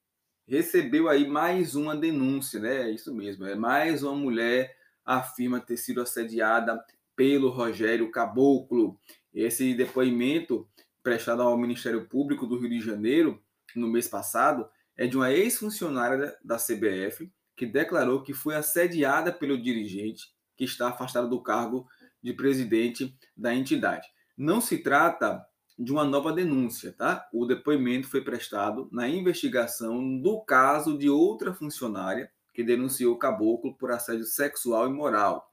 recebeu 0.47 1.09
aí 1.09 1.27
mais 1.27 1.75
uma 1.75 1.95
denúncia, 1.95 2.59
né? 2.59 2.89
É 2.89 2.91
isso 2.91 3.13
mesmo, 3.13 3.45
é 3.45 3.55
mais 3.55 4.03
uma 4.03 4.15
mulher 4.15 4.75
afirma 5.05 5.59
ter 5.59 5.77
sido 5.77 6.01
assediada 6.01 6.83
pelo 7.15 7.49
Rogério 7.49 8.11
Caboclo. 8.11 8.99
Esse 9.33 9.73
depoimento 9.73 10.67
prestado 11.01 11.41
ao 11.41 11.57
Ministério 11.57 12.05
Público 12.07 12.45
do 12.45 12.59
Rio 12.59 12.69
de 12.69 12.81
Janeiro 12.81 13.41
no 13.75 13.87
mês 13.87 14.07
passado 14.07 14.67
é 14.95 15.07
de 15.07 15.15
uma 15.15 15.31
ex-funcionária 15.31 16.35
da 16.43 16.57
CBF 16.57 17.31
que 17.55 17.65
declarou 17.65 18.21
que 18.21 18.33
foi 18.33 18.55
assediada 18.55 19.31
pelo 19.31 19.61
dirigente 19.61 20.31
que 20.55 20.65
está 20.65 20.89
afastado 20.89 21.29
do 21.29 21.41
cargo 21.41 21.87
de 22.27 22.33
presidente 22.33 23.17
da 23.37 23.55
entidade. 23.55 24.05
Não 24.37 24.59
se 24.59 24.79
trata 24.79 25.41
de 25.79 25.93
uma 25.93 26.03
nova 26.03 26.33
denúncia, 26.33 26.91
tá? 26.91 27.25
O 27.31 27.45
depoimento 27.45 28.09
foi 28.09 28.21
prestado 28.21 28.89
na 28.91 29.07
investigação 29.07 30.19
do 30.19 30.41
caso 30.41 30.97
de 30.97 31.09
outra 31.09 31.53
funcionária 31.53 32.29
que 32.53 32.65
denunciou 32.65 33.15
o 33.15 33.17
caboclo 33.17 33.77
por 33.77 33.91
assédio 33.91 34.25
sexual 34.25 34.89
e 34.89 34.93
moral. 34.93 35.49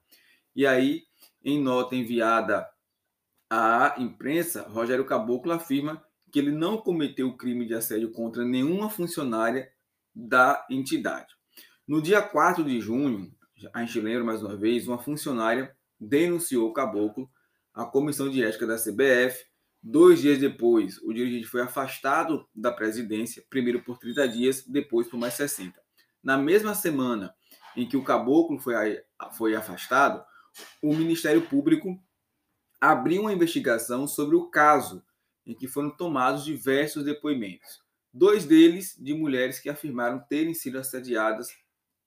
E 0.53 0.67
aí, 0.67 1.03
em 1.43 1.61
nota 1.61 1.95
enviada 1.95 2.67
à 3.49 3.95
imprensa, 3.97 4.67
Rogério 4.67 5.05
Caboclo 5.05 5.53
afirma 5.53 6.03
que 6.29 6.39
ele 6.39 6.51
não 6.51 6.77
cometeu 6.77 7.37
crime 7.37 7.65
de 7.65 7.73
assédio 7.73 8.11
contra 8.11 8.43
nenhuma 8.43 8.89
funcionária 8.89 9.71
da 10.13 10.65
entidade. 10.69 11.33
No 11.87 12.01
dia 12.01 12.21
4 12.21 12.65
de 12.65 12.81
junho, 12.81 13.31
a 13.73 13.85
gente 13.85 14.01
lembra 14.01 14.25
mais 14.25 14.43
uma 14.43 14.57
vez, 14.57 14.87
uma 14.87 14.97
funcionária 14.97 15.74
denunciou 15.99 16.69
o 16.69 16.73
caboclo 16.73 17.29
à 17.73 17.85
comissão 17.85 18.29
de 18.29 18.43
ética 18.43 18.65
da 18.65 18.77
CBF. 18.77 19.45
Dois 19.81 20.19
dias 20.19 20.39
depois, 20.39 20.97
o 21.03 21.13
dirigente 21.13 21.45
foi 21.45 21.61
afastado 21.61 22.47
da 22.55 22.71
presidência, 22.71 23.43
primeiro 23.49 23.83
por 23.83 23.97
30 23.97 24.27
dias, 24.27 24.65
depois 24.65 25.07
por 25.07 25.17
mais 25.17 25.35
60. 25.35 25.79
Na 26.23 26.37
mesma 26.37 26.73
semana 26.73 27.35
em 27.75 27.87
que 27.87 27.97
o 27.97 28.03
caboclo 28.03 28.59
foi, 28.59 28.73
foi 29.33 29.55
afastado, 29.55 30.23
o 30.81 30.95
Ministério 30.95 31.41
Público 31.47 31.99
abriu 32.79 33.21
uma 33.21 33.33
investigação 33.33 34.07
sobre 34.07 34.35
o 34.35 34.49
caso 34.49 35.03
em 35.45 35.53
que 35.53 35.67
foram 35.67 35.89
tomados 35.91 36.43
diversos 36.43 37.03
depoimentos. 37.03 37.83
Dois 38.13 38.45
deles 38.45 38.95
de 38.97 39.13
mulheres 39.13 39.59
que 39.59 39.69
afirmaram 39.69 40.19
terem 40.19 40.53
sido 40.53 40.79
assediadas 40.79 41.49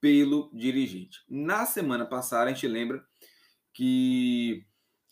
pelo 0.01 0.51
dirigente. 0.53 1.21
Na 1.29 1.67
semana 1.67 2.07
passada, 2.07 2.51
a 2.51 2.55
gente 2.55 2.67
lembra 2.67 3.05
que 3.79 4.67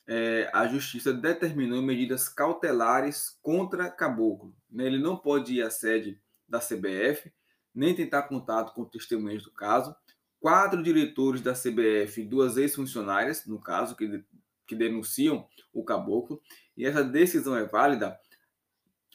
é, 0.09 0.51
a 0.53 0.67
justiça 0.67 1.13
determinou 1.13 1.81
medidas 1.81 2.29
cautelares 2.29 3.39
contra 3.41 3.89
Caboclo. 3.89 4.57
Né? 4.69 4.87
Ele 4.87 4.99
não 4.99 5.17
pode 5.17 5.55
ir 5.55 5.63
à 5.63 5.71
sede 5.71 6.21
da 6.49 6.59
CBF, 6.59 7.33
nem 7.73 7.95
tentar 7.95 8.25
contato 8.25 8.75
com 8.75 8.85
testemunhas 8.85 9.45
do 9.45 9.53
caso. 9.53 9.95
Quatro 10.41 10.83
diretores 10.83 11.41
da 11.41 11.53
CBF 11.53 12.25
duas 12.25 12.57
ex-funcionárias, 12.57 13.47
no 13.47 13.61
caso, 13.61 13.95
que, 13.95 14.25
que 14.67 14.75
denunciam 14.75 15.47
o 15.73 15.85
caboclo. 15.85 16.43
E 16.77 16.85
essa 16.85 17.05
decisão 17.05 17.57
é 17.57 17.65
válida 17.65 18.19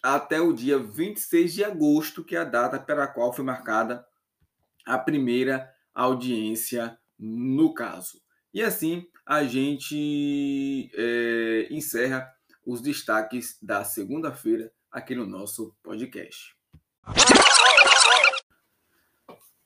até 0.02 0.40
o 0.40 0.54
dia 0.54 0.80
26 0.80 1.54
de 1.54 1.64
agosto, 1.66 2.24
que 2.24 2.38
é 2.38 2.40
a 2.40 2.46
data 2.46 2.80
pela 2.80 3.06
qual 3.06 3.34
foi 3.34 3.44
marcada 3.44 4.08
a 4.86 4.98
primeira 4.98 5.70
audiência 5.94 6.98
no 7.20 7.74
caso. 7.74 8.22
E 8.54 8.62
assim 8.62 9.06
a 9.26 9.44
gente 9.44 10.92
é, 10.94 11.68
encerra 11.72 12.28
os 12.66 12.82
destaques 12.82 13.58
da 13.62 13.84
segunda-feira 13.84 14.72
aqui 14.92 15.16
no 15.16 15.26
nosso 15.26 15.76
podcast. 15.82 16.56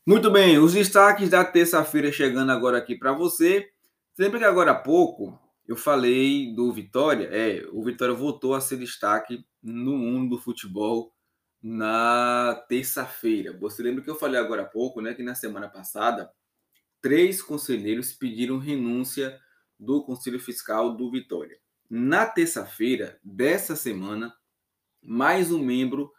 Muito 0.06 0.30
bem, 0.30 0.60
os 0.60 0.74
destaques 0.74 1.30
da 1.30 1.44
terça-feira 1.44 2.12
chegando 2.12 2.52
agora 2.52 2.78
aqui 2.78 2.96
para 2.96 3.12
você. 3.12 3.70
Sempre 4.14 4.40
que 4.40 4.46
agora 4.46 4.72
há 4.72 4.76
pouco 4.76 5.40
eu 5.68 5.76
falei 5.76 6.54
do 6.54 6.72
Vitória, 6.72 7.28
é, 7.32 7.66
o 7.72 7.84
Vitória 7.84 8.14
voltou 8.14 8.54
a 8.54 8.62
ser 8.62 8.78
destaque 8.78 9.44
no 9.64 9.98
mundo 9.98 10.36
do 10.36 10.42
futebol 10.42 11.12
na 11.62 12.64
terça-feira. 12.70 13.58
Você 13.60 13.82
lembra 13.82 14.04
que 14.04 14.10
eu 14.10 14.16
falei 14.16 14.40
agora 14.40 14.62
há 14.62 14.66
pouco, 14.66 15.02
né, 15.02 15.16
que 15.16 15.24
na 15.24 15.34
semana 15.34 15.68
passada 15.68 16.30
três 17.06 17.40
conselheiros 17.40 18.14
pediram 18.14 18.58
renúncia 18.58 19.40
do 19.80 20.04
Conselho 20.04 20.40
Fiscal 20.40 20.98
do 20.98 21.12
Vitória. 21.12 21.56
Na 21.88 22.26
terça-feira 22.26 23.20
dessa 23.24 23.76
semana, 23.76 24.34
mais 25.04 25.52
um 25.52 25.64
membro 25.64 26.12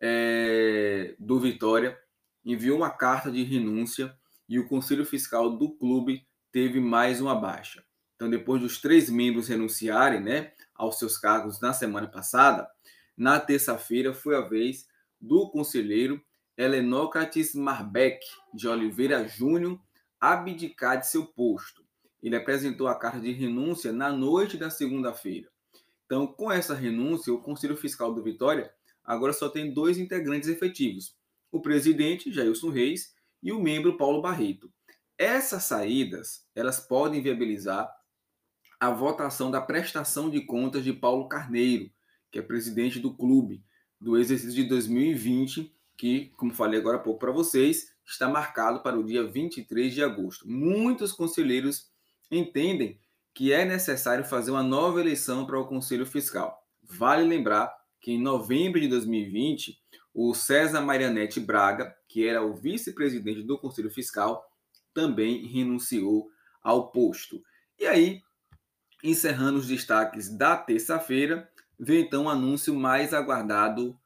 é, 0.00 1.14
do 1.20 1.38
Vitória 1.38 1.96
enviou 2.44 2.78
uma 2.78 2.90
carta 2.90 3.30
de 3.30 3.44
renúncia 3.44 4.12
e 4.48 4.58
o 4.58 4.66
Conselho 4.66 5.06
Fiscal 5.06 5.56
do 5.56 5.70
clube 5.70 6.26
teve 6.50 6.80
mais 6.80 7.20
uma 7.20 7.36
baixa. 7.36 7.84
Então, 8.16 8.28
depois 8.28 8.60
dos 8.60 8.80
três 8.80 9.08
membros 9.08 9.46
renunciarem 9.46 10.20
né, 10.20 10.50
aos 10.74 10.98
seus 10.98 11.16
cargos 11.16 11.60
na 11.60 11.72
semana 11.72 12.08
passada, 12.08 12.68
na 13.16 13.38
terça-feira 13.38 14.12
foi 14.12 14.34
a 14.34 14.40
vez 14.40 14.88
do 15.20 15.48
conselheiro 15.48 16.20
Helenócrates 16.58 17.54
Marbeck 17.54 18.18
de 18.52 18.66
Oliveira 18.66 19.28
Júnior 19.28 19.80
abdicar 20.32 20.98
de 20.98 21.08
seu 21.08 21.26
posto. 21.26 21.84
Ele 22.22 22.36
apresentou 22.36 22.88
a 22.88 22.98
carta 22.98 23.20
de 23.20 23.32
renúncia 23.32 23.92
na 23.92 24.10
noite 24.10 24.56
da 24.56 24.70
segunda-feira. 24.70 25.48
Então, 26.06 26.26
com 26.26 26.50
essa 26.50 26.74
renúncia, 26.74 27.32
o 27.32 27.40
Conselho 27.40 27.76
Fiscal 27.76 28.14
do 28.14 28.22
Vitória 28.22 28.72
agora 29.04 29.32
só 29.32 29.48
tem 29.48 29.72
dois 29.72 29.98
integrantes 29.98 30.48
efetivos: 30.48 31.16
o 31.52 31.60
presidente, 31.60 32.32
Jailson 32.32 32.70
Reis, 32.70 33.14
e 33.42 33.52
o 33.52 33.60
membro 33.60 33.96
Paulo 33.96 34.22
Barreto. 34.22 34.72
Essas 35.18 35.64
saídas, 35.64 36.46
elas 36.54 36.80
podem 36.80 37.22
viabilizar 37.22 37.90
a 38.80 38.90
votação 38.90 39.50
da 39.50 39.60
prestação 39.60 40.28
de 40.28 40.40
contas 40.40 40.82
de 40.82 40.92
Paulo 40.92 41.28
Carneiro, 41.28 41.90
que 42.30 42.38
é 42.38 42.42
presidente 42.42 42.98
do 42.98 43.14
clube 43.14 43.62
do 44.00 44.18
exercício 44.18 44.54
de 44.54 44.64
2020, 44.64 45.74
que, 45.96 46.30
como 46.36 46.52
falei 46.52 46.80
agora 46.80 46.96
há 46.96 47.00
pouco 47.00 47.20
para 47.20 47.30
vocês, 47.30 47.93
está 48.06 48.28
marcado 48.28 48.80
para 48.82 48.98
o 48.98 49.04
dia 49.04 49.24
23 49.24 49.92
de 49.92 50.02
agosto. 50.02 50.48
Muitos 50.48 51.12
conselheiros 51.12 51.90
entendem 52.30 52.98
que 53.32 53.52
é 53.52 53.64
necessário 53.64 54.24
fazer 54.24 54.50
uma 54.50 54.62
nova 54.62 55.00
eleição 55.00 55.44
para 55.46 55.58
o 55.58 55.66
Conselho 55.66 56.06
Fiscal. 56.06 56.62
Vale 56.82 57.24
lembrar 57.24 57.74
que 58.00 58.12
em 58.12 58.20
novembro 58.20 58.80
de 58.80 58.86
2020, 58.86 59.78
o 60.12 60.34
César 60.34 60.80
Marianete 60.80 61.40
Braga, 61.40 61.96
que 62.06 62.26
era 62.26 62.44
o 62.44 62.54
vice-presidente 62.54 63.42
do 63.42 63.58
Conselho 63.58 63.90
Fiscal, 63.90 64.44
também 64.92 65.46
renunciou 65.46 66.30
ao 66.62 66.92
posto. 66.92 67.42
E 67.78 67.86
aí, 67.86 68.22
encerrando 69.02 69.58
os 69.58 69.66
destaques 69.66 70.28
da 70.28 70.56
terça-feira, 70.56 71.50
vem 71.78 72.02
então 72.02 72.24
o 72.24 72.28
anúncio 72.28 72.74
mais 72.74 73.12
aguardado 73.12 73.98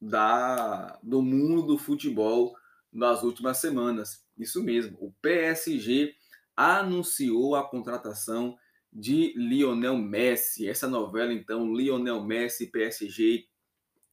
da, 0.00 0.98
do 1.02 1.20
mundo 1.20 1.62
do 1.62 1.78
futebol 1.78 2.54
nas 2.94 3.22
últimas 3.22 3.58
semanas. 3.58 4.24
Isso 4.38 4.62
mesmo, 4.62 4.96
o 5.00 5.12
PSG 5.20 6.14
anunciou 6.56 7.56
a 7.56 7.68
contratação 7.68 8.56
de 8.92 9.34
Lionel 9.36 9.96
Messi. 9.96 10.68
Essa 10.68 10.88
novela, 10.88 11.32
então, 11.32 11.74
Lionel 11.74 12.22
Messi 12.22 12.68
PSG 12.68 13.46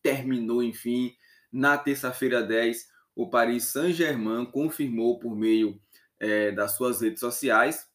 terminou, 0.01 0.63
enfim, 0.63 1.13
na 1.51 1.77
terça-feira 1.77 2.41
10, 2.41 2.89
o 3.15 3.29
Paris 3.29 3.65
Saint-Germain 3.65 4.45
confirmou 4.45 5.19
por 5.19 5.35
meio 5.35 5.79
é, 6.19 6.51
das 6.51 6.71
suas 6.71 7.01
redes 7.01 7.19
sociais 7.19 7.87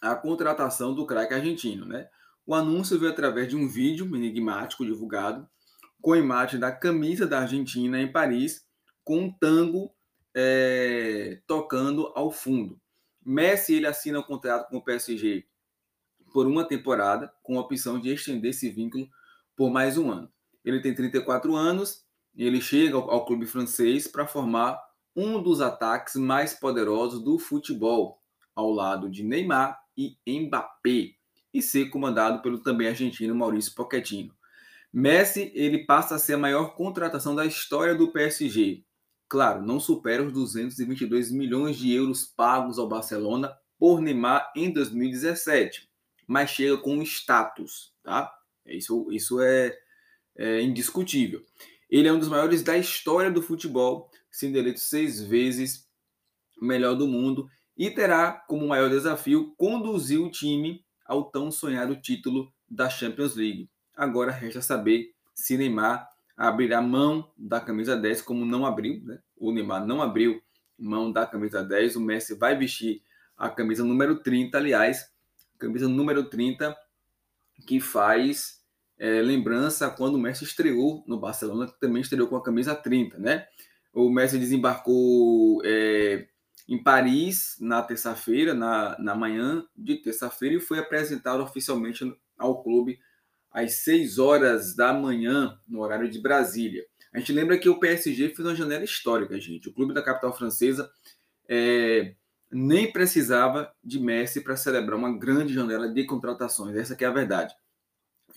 a 0.00 0.14
contratação 0.14 0.94
do 0.94 1.04
craque 1.04 1.34
argentino. 1.34 1.84
Né? 1.84 2.08
O 2.46 2.54
anúncio 2.54 2.98
veio 2.98 3.12
através 3.12 3.48
de 3.48 3.56
um 3.56 3.68
vídeo 3.68 4.06
enigmático 4.16 4.86
divulgado 4.86 5.46
com 6.00 6.12
a 6.12 6.18
imagem 6.18 6.60
da 6.60 6.70
camisa 6.70 7.26
da 7.26 7.40
Argentina 7.40 8.00
em 8.00 8.10
Paris 8.10 8.64
com 9.04 9.24
um 9.24 9.32
tango 9.32 9.92
é, 10.34 11.40
tocando 11.46 12.12
ao 12.14 12.30
fundo. 12.30 12.80
Messi 13.24 13.74
ele 13.74 13.86
assina 13.86 14.20
um 14.20 14.22
contrato 14.22 14.68
com 14.68 14.78
o 14.78 14.84
PSG 14.84 15.46
por 16.32 16.46
uma 16.46 16.64
temporada, 16.64 17.32
com 17.42 17.58
a 17.58 17.62
opção 17.62 17.98
de 17.98 18.12
estender 18.12 18.50
esse 18.50 18.70
vínculo 18.70 19.08
por 19.56 19.70
mais 19.70 19.98
um 19.98 20.10
ano. 20.10 20.30
Ele 20.64 20.80
tem 20.80 20.94
34 20.94 21.54
anos 21.56 22.04
e 22.34 22.44
ele 22.44 22.60
chega 22.60 22.96
ao, 22.96 23.10
ao 23.10 23.24
clube 23.24 23.46
francês 23.46 24.06
para 24.06 24.26
formar 24.26 24.80
um 25.16 25.42
dos 25.42 25.60
ataques 25.60 26.14
mais 26.14 26.54
poderosos 26.54 27.22
do 27.22 27.38
futebol, 27.38 28.22
ao 28.54 28.70
lado 28.70 29.10
de 29.10 29.24
Neymar 29.24 29.78
e 29.96 30.16
Mbappé, 30.26 31.14
e 31.52 31.60
ser 31.60 31.86
comandado 31.86 32.40
pelo 32.40 32.60
também 32.60 32.86
argentino 32.88 33.34
Maurício 33.34 33.74
Pochettino. 33.74 34.32
Messi 34.92 35.50
ele 35.54 35.84
passa 35.84 36.14
a 36.14 36.18
ser 36.18 36.34
a 36.34 36.38
maior 36.38 36.74
contratação 36.74 37.34
da 37.34 37.44
história 37.44 37.94
do 37.94 38.12
PSG. 38.12 38.84
Claro, 39.28 39.62
não 39.62 39.78
supera 39.78 40.22
os 40.22 40.32
222 40.32 41.30
milhões 41.30 41.76
de 41.76 41.92
euros 41.92 42.24
pagos 42.24 42.78
ao 42.78 42.88
Barcelona 42.88 43.54
por 43.78 44.00
Neymar 44.00 44.50
em 44.56 44.72
2017, 44.72 45.88
mas 46.26 46.50
chega 46.50 46.78
com 46.78 47.02
status, 47.02 47.92
tá? 48.02 48.32
Isso, 48.64 49.08
isso 49.12 49.40
é, 49.40 49.76
é 50.36 50.62
indiscutível. 50.62 51.44
Ele 51.90 52.08
é 52.08 52.12
um 52.12 52.18
dos 52.18 52.28
maiores 52.28 52.62
da 52.62 52.76
história 52.76 53.30
do 53.30 53.42
futebol, 53.42 54.10
sendo 54.30 54.58
eleito 54.58 54.80
seis 54.80 55.22
vezes 55.22 55.86
melhor 56.60 56.94
do 56.94 57.06
mundo 57.06 57.48
e 57.76 57.90
terá 57.90 58.32
como 58.32 58.66
maior 58.66 58.90
desafio 58.90 59.54
conduzir 59.56 60.20
o 60.20 60.30
time 60.30 60.84
ao 61.06 61.30
tão 61.30 61.50
sonhado 61.50 62.00
título 62.00 62.52
da 62.68 62.90
Champions 62.90 63.36
League. 63.36 63.70
Agora 63.94 64.32
resta 64.32 64.60
saber 64.60 65.12
se 65.34 65.56
Neymar 65.56 66.08
abrirá 66.38 66.80
mão 66.80 67.28
da 67.36 67.60
camisa 67.60 67.96
10, 67.96 68.22
como 68.22 68.44
não 68.44 68.64
abriu, 68.64 69.02
né? 69.02 69.18
O 69.36 69.50
Neymar 69.50 69.84
não 69.84 70.00
abriu 70.00 70.40
mão 70.78 71.10
da 71.10 71.26
camisa 71.26 71.64
10, 71.64 71.96
o 71.96 72.00
Messi 72.00 72.34
vai 72.36 72.56
vestir 72.56 73.02
a 73.36 73.50
camisa 73.50 73.82
número 73.82 74.22
30, 74.22 74.56
aliás, 74.56 75.12
camisa 75.58 75.88
número 75.88 76.24
30 76.24 76.76
que 77.66 77.80
faz 77.80 78.62
é, 78.96 79.20
lembrança 79.20 79.90
quando 79.90 80.14
o 80.14 80.20
Messi 80.20 80.44
estreou 80.44 81.02
no 81.08 81.18
Barcelona, 81.18 81.66
que 81.66 81.80
também 81.80 82.02
estreou 82.02 82.28
com 82.28 82.36
a 82.36 82.42
camisa 82.42 82.72
30, 82.72 83.18
né? 83.18 83.48
O 83.92 84.08
Messi 84.08 84.38
desembarcou 84.38 85.60
é, 85.64 86.28
em 86.68 86.80
Paris 86.80 87.56
na 87.60 87.82
terça-feira, 87.82 88.54
na, 88.54 88.96
na 89.00 89.14
manhã 89.16 89.66
de 89.76 89.96
terça-feira, 89.96 90.54
e 90.54 90.60
foi 90.60 90.78
apresentado 90.78 91.42
oficialmente 91.42 92.04
ao 92.38 92.62
clube 92.62 93.00
às 93.50 93.84
6 93.84 94.18
horas 94.18 94.74
da 94.74 94.92
manhã, 94.92 95.58
no 95.66 95.80
horário 95.80 96.10
de 96.10 96.20
Brasília. 96.20 96.84
A 97.12 97.18
gente 97.18 97.32
lembra 97.32 97.58
que 97.58 97.68
o 97.68 97.80
PSG 97.80 98.34
fez 98.34 98.40
uma 98.40 98.54
janela 98.54 98.84
histórica, 98.84 99.40
gente. 99.40 99.68
O 99.68 99.72
clube 99.72 99.94
da 99.94 100.02
capital 100.02 100.36
francesa 100.36 100.90
é, 101.48 102.14
nem 102.50 102.92
precisava 102.92 103.72
de 103.82 103.98
Messi 103.98 104.42
para 104.42 104.56
celebrar 104.56 104.98
uma 104.98 105.16
grande 105.18 105.54
janela 105.54 105.88
de 105.88 106.04
contratações. 106.04 106.76
Essa 106.76 106.96
é 106.98 107.06
a 107.06 107.10
verdade 107.10 107.54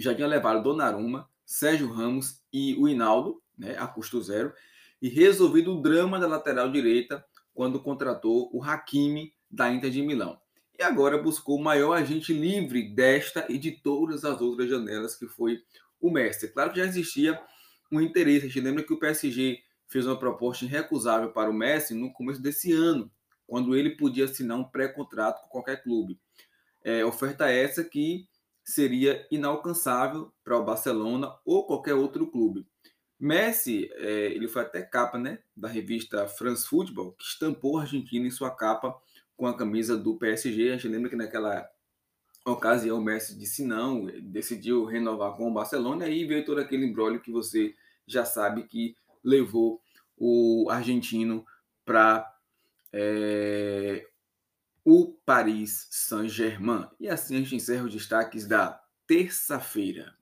já 0.01 0.13
tinha 0.13 0.27
levado 0.27 0.63
Donnarumma, 0.63 1.29
Sérgio 1.45 1.91
Ramos 1.91 2.41
e 2.51 2.75
o 2.75 2.87
Hinaldo, 2.87 3.41
né, 3.57 3.75
a 3.77 3.87
custo 3.87 4.21
zero, 4.21 4.53
e 5.01 5.09
resolvido 5.09 5.73
o 5.73 5.81
drama 5.81 6.19
da 6.19 6.27
lateral 6.27 6.71
direita 6.71 7.23
quando 7.53 7.81
contratou 7.81 8.49
o 8.53 8.63
Hakimi 8.63 9.33
da 9.49 9.71
Inter 9.71 9.89
de 9.89 10.01
Milão. 10.01 10.39
E 10.81 10.83
agora 10.83 11.15
buscou 11.15 11.59
o 11.59 11.63
maior 11.63 11.93
agente 11.93 12.33
livre 12.33 12.81
desta 12.81 13.45
e 13.47 13.59
de 13.59 13.69
todas 13.69 14.25
as 14.25 14.41
outras 14.41 14.67
janelas, 14.67 15.15
que 15.15 15.27
foi 15.27 15.61
o 15.99 16.09
Messi. 16.09 16.47
Claro 16.47 16.71
que 16.71 16.79
já 16.79 16.85
existia 16.87 17.39
um 17.91 18.01
interesse. 18.01 18.47
A 18.47 18.49
gente 18.49 18.61
lembra 18.61 18.81
que 18.81 18.91
o 18.91 18.97
PSG 18.97 19.59
fez 19.87 20.07
uma 20.07 20.17
proposta 20.17 20.65
irrecusável 20.65 21.31
para 21.31 21.51
o 21.51 21.53
Messi 21.53 21.93
no 21.93 22.11
começo 22.11 22.41
desse 22.41 22.71
ano, 22.71 23.11
quando 23.45 23.75
ele 23.75 23.91
podia 23.91 24.25
assinar 24.25 24.57
um 24.57 24.63
pré-contrato 24.63 25.43
com 25.43 25.49
qualquer 25.49 25.83
clube. 25.83 26.19
É, 26.83 27.05
oferta 27.05 27.47
essa 27.47 27.83
que 27.83 28.27
seria 28.65 29.27
inalcançável 29.29 30.33
para 30.43 30.57
o 30.57 30.65
Barcelona 30.65 31.31
ou 31.45 31.67
qualquer 31.67 31.93
outro 31.93 32.25
clube. 32.25 32.65
Messi, 33.19 33.87
é, 33.97 34.31
ele 34.33 34.47
foi 34.47 34.63
até 34.63 34.81
capa 34.81 35.19
né, 35.19 35.43
da 35.55 35.67
revista 35.67 36.27
France 36.27 36.65
Football, 36.65 37.11
que 37.11 37.23
estampou 37.23 37.77
a 37.77 37.81
Argentina 37.81 38.25
em 38.25 38.31
sua 38.31 38.49
capa 38.49 38.99
com 39.41 39.47
a 39.47 39.57
camisa 39.57 39.97
do 39.97 40.15
PSG. 40.17 40.69
A 40.69 40.73
gente 40.73 40.87
lembra 40.87 41.09
que 41.09 41.15
naquela 41.15 41.67
ocasião 42.45 42.99
o 42.99 43.03
Messi 43.03 43.35
disse 43.35 43.65
não, 43.65 44.05
decidiu 44.21 44.85
renovar 44.85 45.35
com 45.35 45.49
o 45.49 45.53
Barcelona 45.53 46.07
e 46.07 46.23
veio 46.25 46.45
todo 46.45 46.61
aquele 46.61 46.85
embrólio 46.85 47.19
que 47.19 47.31
você 47.31 47.73
já 48.05 48.23
sabe 48.23 48.67
que 48.67 48.95
levou 49.23 49.81
o 50.15 50.67
argentino 50.69 51.43
para 51.83 52.31
é, 52.93 54.07
o 54.85 55.11
Paris 55.25 55.87
Saint-Germain. 55.89 56.87
E 56.99 57.09
assim 57.09 57.35
a 57.35 57.39
gente 57.39 57.55
encerra 57.55 57.85
os 57.85 57.93
destaques 57.93 58.45
da 58.45 58.79
terça-feira. 59.07 60.13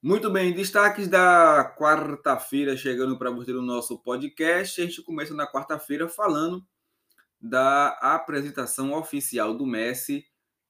Muito 0.00 0.30
bem, 0.30 0.52
destaques 0.52 1.08
da 1.08 1.74
quarta-feira 1.76 2.76
chegando 2.76 3.18
para 3.18 3.32
você 3.32 3.52
no 3.52 3.60
nosso 3.60 3.98
podcast. 3.98 4.80
A 4.80 4.84
gente 4.84 5.02
começa 5.02 5.34
na 5.34 5.44
quarta-feira 5.44 6.08
falando 6.08 6.64
da 7.40 7.88
apresentação 8.00 8.92
oficial 8.92 9.56
do 9.56 9.66
Messi 9.66 10.24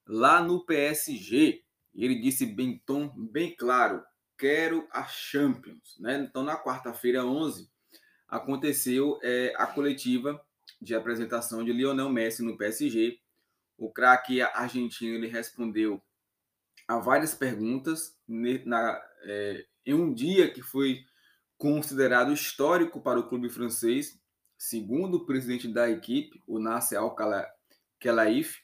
lá 0.07 0.43
no 0.43 0.65
PSG. 0.65 1.63
Ele 1.95 2.15
disse 2.15 2.47
bem 2.47 2.83
tom, 2.87 3.13
bem 3.31 3.55
claro, 3.55 4.03
quero 4.39 4.89
a 4.91 5.05
Champions. 5.05 5.99
Né? 6.01 6.27
Então, 6.27 6.43
na 6.43 6.57
quarta-feira, 6.57 7.23
11, 7.23 7.71
aconteceu 8.27 9.19
é, 9.23 9.53
a 9.59 9.67
coletiva 9.67 10.43
de 10.81 10.95
apresentação 10.95 11.63
de 11.63 11.71
Lionel 11.71 12.09
Messi 12.09 12.43
no 12.43 12.57
PSG. 12.57 13.21
O 13.77 13.93
craque 13.93 14.41
argentino 14.41 15.17
ele 15.17 15.27
respondeu 15.27 16.01
a 16.89 16.99
várias 16.99 17.35
perguntas 17.35 18.17
na, 18.27 18.99
é, 19.25 19.65
em 19.87 19.95
um 19.95 20.13
dia 20.13 20.51
que 20.53 20.63
foi 20.63 21.05
considerado 21.57 22.33
histórico 22.33 23.01
para 23.01 23.19
o 23.19 23.29
clube 23.29 23.51
francês, 23.51 24.19
segundo 24.57 25.17
o 25.17 25.27
presidente 25.27 25.69
da 25.69 25.91
equipe, 25.91 26.43
o 26.47 26.59
Nasser 26.59 26.99
Al-Khelaifi. 26.99 28.61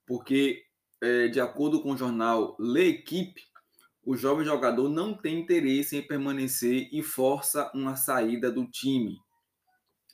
porque 0.05 0.64
é, 1.01 1.29
de 1.29 1.40
acordo 1.40 1.81
com 1.81 1.92
o 1.92 1.97
jornal 1.97 2.57
L'Equipe, 2.59 3.54
o 4.05 4.17
jovem 4.17 4.45
jogador 4.45 4.88
não 4.88 5.14
tem 5.14 5.40
interesse 5.40 5.97
em 5.97 6.03
permanecer 6.03 6.88
e 6.93 7.03
força 7.03 7.71
uma 7.75 7.97
saída 7.97 8.51
do 8.51 8.67
time. 8.67 9.19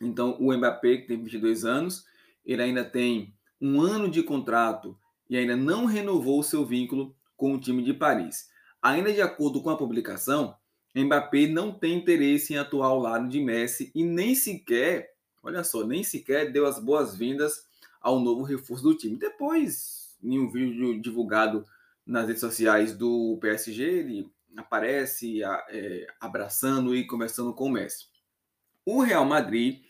Então, 0.01 0.37
o 0.41 0.53
Mbappé, 0.57 0.99
que 0.99 1.09
tem 1.09 1.23
22 1.23 1.65
anos, 1.65 2.05
ele 2.45 2.63
ainda 2.63 2.85
tem 2.85 3.35
um 3.61 3.81
ano 3.81 4.09
de 4.09 4.23
contrato 4.23 4.97
e 5.29 5.37
ainda 5.37 5.57
não 5.57 5.85
renovou 5.85 6.43
seu 6.43 6.65
vínculo 6.65 7.15
com 7.37 7.55
o 7.55 7.61
time 7.61 7.83
de 7.83 7.93
Paris. 7.93 8.49
Ainda 8.81 9.13
de 9.13 9.21
acordo 9.21 9.63
com 9.63 9.71
a 9.71 9.77
publicação, 9.77 10.57
Mbappé 10.95 11.47
não 11.47 11.73
tem 11.73 11.99
interesse 11.99 12.55
em 12.55 12.57
atuar 12.57 12.89
ao 12.89 12.99
lado 12.99 13.29
de 13.29 13.41
Messi 13.41 13.91
e 13.95 14.03
nem 14.03 14.35
sequer, 14.35 15.11
olha 15.43 15.63
só, 15.63 15.85
nem 15.85 16.03
sequer 16.03 16.51
deu 16.51 16.67
as 16.67 16.79
boas-vindas 16.79 17.65
ao 18.01 18.19
novo 18.19 18.43
reforço 18.43 18.83
do 18.83 18.97
time. 18.97 19.17
Depois, 19.17 20.17
em 20.23 20.39
um 20.39 20.51
vídeo 20.51 21.01
divulgado 21.01 21.65
nas 22.07 22.27
redes 22.27 22.41
sociais 22.41 22.97
do 22.97 23.39
PSG, 23.41 23.83
ele 23.83 24.33
aparece 24.57 25.43
é, 25.43 26.07
abraçando 26.21 26.95
e 26.95 27.07
conversando 27.07 27.55
com 27.55 27.67
o 27.67 27.71
Messi. 27.71 28.07
O 28.85 29.03
Real 29.03 29.25
Madrid 29.25 29.83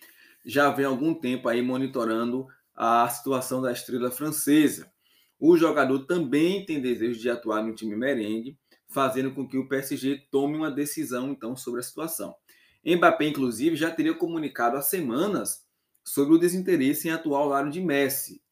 já 0.45 0.71
vem 0.71 0.85
há 0.85 0.89
algum 0.89 1.15
tempo 1.15 1.49
aí 1.49 1.63
monitorando 1.63 2.47
a 2.75 3.09
situação 3.09 3.61
da 3.63 3.73
estrela 3.73 4.11
francesa. 4.11 4.91
O 5.39 5.57
jogador 5.57 6.07
também 6.07 6.65
tem 6.65 6.81
desejo 6.81 7.21
de 7.21 7.31
atuar 7.31 7.63
no 7.63 7.75
time 7.75 7.97
merengue, 7.97 8.59
fazendo 8.89 9.33
com 9.33 9.47
que 9.47 9.57
o 9.57 9.69
PSG 9.69 10.27
tome 10.31 10.57
uma 10.57 10.71
decisão 10.71 11.31
então 11.31 11.57
sobre 11.57 11.81
a 11.81 11.83
situação. 11.83 12.35
Mbappé, 12.85 13.27
inclusive, 13.27 13.77
já 13.77 13.91
teria 13.91 14.15
comunicado 14.15 14.77
há 14.77 14.83
semanas 14.83 15.67
sobre 16.05 16.35
o 16.35 16.39
desinteresse 16.39 17.09
em 17.09 17.11
atuar 17.11 17.41
ao 17.41 17.49
lado 17.49 17.71
de 17.71 17.81
Messi. 17.81 18.43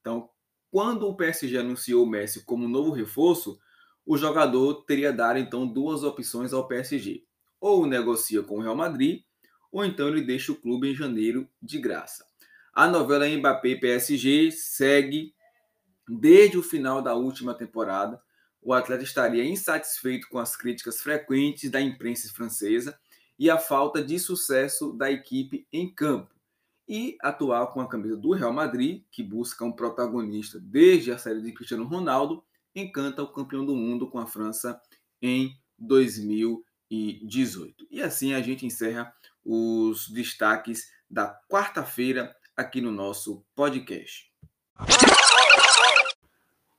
Então, 0.00 0.28
quando 0.76 1.08
o 1.08 1.16
PSG 1.16 1.56
anunciou 1.56 2.04
o 2.04 2.06
Messi 2.06 2.44
como 2.44 2.68
novo 2.68 2.90
reforço, 2.90 3.58
o 4.04 4.18
jogador 4.18 4.84
teria 4.84 5.10
dado 5.10 5.38
então 5.38 5.66
duas 5.66 6.02
opções 6.02 6.52
ao 6.52 6.68
PSG: 6.68 7.24
ou 7.58 7.86
negocia 7.86 8.42
com 8.42 8.58
o 8.58 8.60
Real 8.60 8.76
Madrid, 8.76 9.22
ou 9.72 9.82
então 9.82 10.06
ele 10.06 10.20
deixa 10.20 10.52
o 10.52 10.54
clube 10.54 10.90
em 10.90 10.94
janeiro 10.94 11.48
de 11.62 11.78
graça. 11.78 12.26
A 12.74 12.86
novela 12.86 13.26
Mbappé 13.26 13.76
PSG 13.76 14.50
segue 14.50 15.34
desde 16.06 16.58
o 16.58 16.62
final 16.62 17.00
da 17.00 17.14
última 17.14 17.54
temporada. 17.54 18.20
O 18.60 18.74
atleta 18.74 19.02
estaria 19.02 19.46
insatisfeito 19.46 20.28
com 20.28 20.38
as 20.38 20.56
críticas 20.56 21.00
frequentes 21.00 21.70
da 21.70 21.80
imprensa 21.80 22.30
francesa 22.34 22.98
e 23.38 23.48
a 23.48 23.56
falta 23.56 24.04
de 24.04 24.18
sucesso 24.18 24.92
da 24.92 25.10
equipe 25.10 25.66
em 25.72 25.90
campo. 25.90 26.35
E 26.88 27.16
atuar 27.20 27.66
com 27.68 27.80
a 27.80 27.88
camisa 27.88 28.16
do 28.16 28.32
Real 28.32 28.52
Madrid, 28.52 29.02
que 29.10 29.22
busca 29.22 29.64
um 29.64 29.72
protagonista 29.72 30.60
desde 30.60 31.10
a 31.10 31.18
série 31.18 31.42
de 31.42 31.52
Cristiano 31.52 31.84
Ronaldo, 31.84 32.44
encanta 32.74 33.22
o 33.22 33.32
campeão 33.32 33.64
do 33.64 33.74
mundo 33.74 34.08
com 34.08 34.18
a 34.18 34.26
França 34.26 34.80
em 35.20 35.58
2018. 35.78 37.86
E 37.90 38.02
assim 38.02 38.34
a 38.34 38.40
gente 38.40 38.64
encerra 38.64 39.12
os 39.44 40.08
destaques 40.08 40.90
da 41.10 41.38
quarta-feira 41.48 42.34
aqui 42.56 42.80
no 42.80 42.92
nosso 42.92 43.44
podcast. 43.54 44.30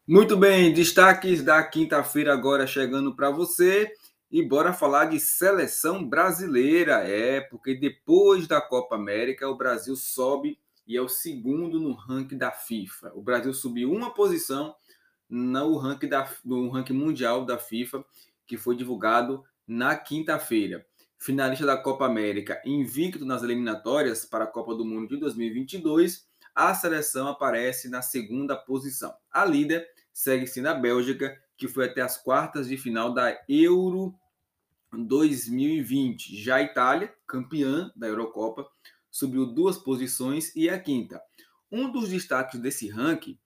Muito 0.07 0.37
bem, 0.37 0.73
destaques 0.73 1.43
da 1.43 1.61
quinta-feira 1.63 2.33
agora 2.33 2.65
chegando 2.65 3.13
para 3.13 3.29
você. 3.29 3.91
E 4.29 4.41
bora 4.41 4.73
falar 4.73 5.05
de 5.05 5.19
seleção 5.19 6.07
brasileira. 6.07 7.07
É, 7.07 7.41
porque 7.41 7.75
depois 7.75 8.47
da 8.47 8.61
Copa 8.61 8.95
América, 8.95 9.49
o 9.49 9.57
Brasil 9.57 9.95
sobe 9.95 10.59
e 10.87 10.95
é 10.95 11.01
o 11.01 11.09
segundo 11.09 11.79
no 11.79 11.93
ranking 11.93 12.37
da 12.37 12.51
FIFA. 12.51 13.11
O 13.13 13.21
Brasil 13.21 13.53
subiu 13.53 13.91
uma 13.91 14.13
posição 14.13 14.75
no 15.29 15.77
ranking, 15.77 16.07
da, 16.07 16.29
no 16.45 16.69
ranking 16.69 16.93
mundial 16.93 17.45
da 17.45 17.57
FIFA, 17.57 18.03
que 18.45 18.57
foi 18.57 18.75
divulgado 18.75 19.43
na 19.67 19.95
quinta-feira. 19.95 20.85
Finalista 21.19 21.65
da 21.65 21.75
Copa 21.75 22.05
América, 22.05 22.61
invicto 22.65 23.25
nas 23.25 23.43
eliminatórias 23.43 24.23
para 24.23 24.45
a 24.45 24.47
Copa 24.47 24.75
do 24.75 24.85
Mundo 24.85 25.09
de 25.09 25.17
2022, 25.17 26.25
a 26.55 26.73
seleção 26.73 27.27
aparece 27.27 27.89
na 27.89 28.01
segunda 28.01 28.55
posição. 28.55 29.13
A 29.31 29.43
líder 29.43 29.85
segue 30.13 30.47
sendo 30.47 30.67
a 30.67 30.73
Bélgica, 30.73 31.37
que 31.57 31.67
foi 31.67 31.85
até 31.85 32.01
as 32.01 32.21
quartas 32.21 32.67
de 32.67 32.77
final 32.77 33.13
da 33.13 33.37
Euro 33.49 34.13
2020. 34.93 36.35
Já 36.37 36.57
a 36.57 36.61
Itália, 36.61 37.13
campeã 37.25 37.91
da 37.95 38.07
Eurocopa, 38.07 38.67
subiu 39.09 39.45
duas 39.45 39.77
posições 39.77 40.55
e 40.55 40.69
a 40.69 40.79
quinta. 40.79 41.21
Um 41.71 41.91
dos 41.91 42.09
destaques 42.09 42.59
desse 42.59 42.87
ranking 42.87 43.37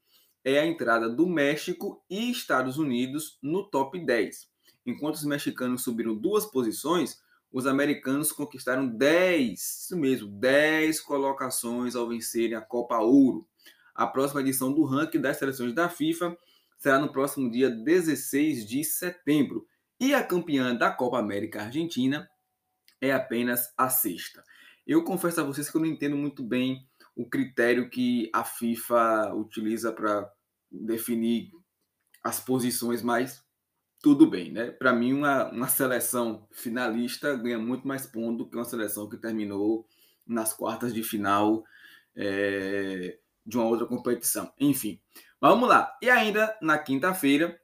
é 0.43 0.59
a 0.59 0.65
entrada 0.65 1.09
do 1.09 1.27
México 1.27 2.03
e 2.09 2.29
Estados 2.29 2.77
Unidos 2.77 3.39
no 3.41 3.63
top 3.63 4.03
10. 4.03 4.49
Enquanto 4.85 5.15
os 5.15 5.23
mexicanos 5.23 5.83
subiram 5.83 6.15
duas 6.15 6.45
posições, 6.45 7.21
os 7.51 7.67
americanos 7.67 8.31
conquistaram 8.31 8.87
10, 8.87 9.59
isso 9.59 9.97
mesmo, 9.97 10.27
10 10.29 11.01
colocações 11.01 11.95
ao 11.95 12.07
vencerem 12.07 12.55
a 12.55 12.61
Copa 12.61 12.97
Ouro. 12.99 13.47
A 13.93 14.07
próxima 14.07 14.41
edição 14.41 14.73
do 14.73 14.83
ranking 14.83 15.19
das 15.19 15.37
seleções 15.37 15.73
da 15.73 15.89
FIFA 15.89 16.35
será 16.81 16.97
no 16.97 17.11
próximo 17.11 17.49
dia 17.49 17.69
16 17.69 18.67
de 18.67 18.83
setembro. 18.83 19.67
E 19.99 20.15
a 20.15 20.23
campeã 20.23 20.75
da 20.75 20.89
Copa 20.89 21.19
América 21.19 21.61
Argentina 21.61 22.27
é 22.99 23.11
apenas 23.11 23.71
a 23.77 23.87
sexta. 23.87 24.43
Eu 24.85 25.03
confesso 25.03 25.39
a 25.39 25.43
vocês 25.43 25.69
que 25.69 25.77
eu 25.77 25.81
não 25.81 25.87
entendo 25.87 26.17
muito 26.17 26.43
bem 26.43 26.83
o 27.15 27.29
critério 27.29 27.87
que 27.87 28.31
a 28.33 28.43
FIFA 28.43 29.35
utiliza 29.35 29.93
para 29.93 30.27
definir 30.71 31.51
as 32.23 32.39
posições, 32.39 33.03
mas 33.03 33.43
tudo 34.01 34.27
bem, 34.27 34.51
né? 34.51 34.71
Para 34.71 34.91
mim, 34.91 35.13
uma, 35.13 35.51
uma 35.51 35.67
seleção 35.67 36.47
finalista 36.51 37.35
ganha 37.35 37.59
muito 37.59 37.87
mais 37.87 38.07
ponto 38.07 38.39
do 38.39 38.49
que 38.49 38.57
uma 38.57 38.65
seleção 38.65 39.07
que 39.07 39.17
terminou 39.17 39.87
nas 40.25 40.51
quartas 40.51 40.95
de 40.95 41.03
final 41.03 41.63
é, 42.15 43.19
de 43.45 43.57
uma 43.57 43.65
outra 43.65 43.85
competição. 43.85 44.51
Enfim, 44.59 44.99
Vamos 45.41 45.67
lá. 45.67 45.97
E 45.99 46.07
ainda 46.07 46.55
na 46.61 46.77
quinta-feira, 46.77 47.59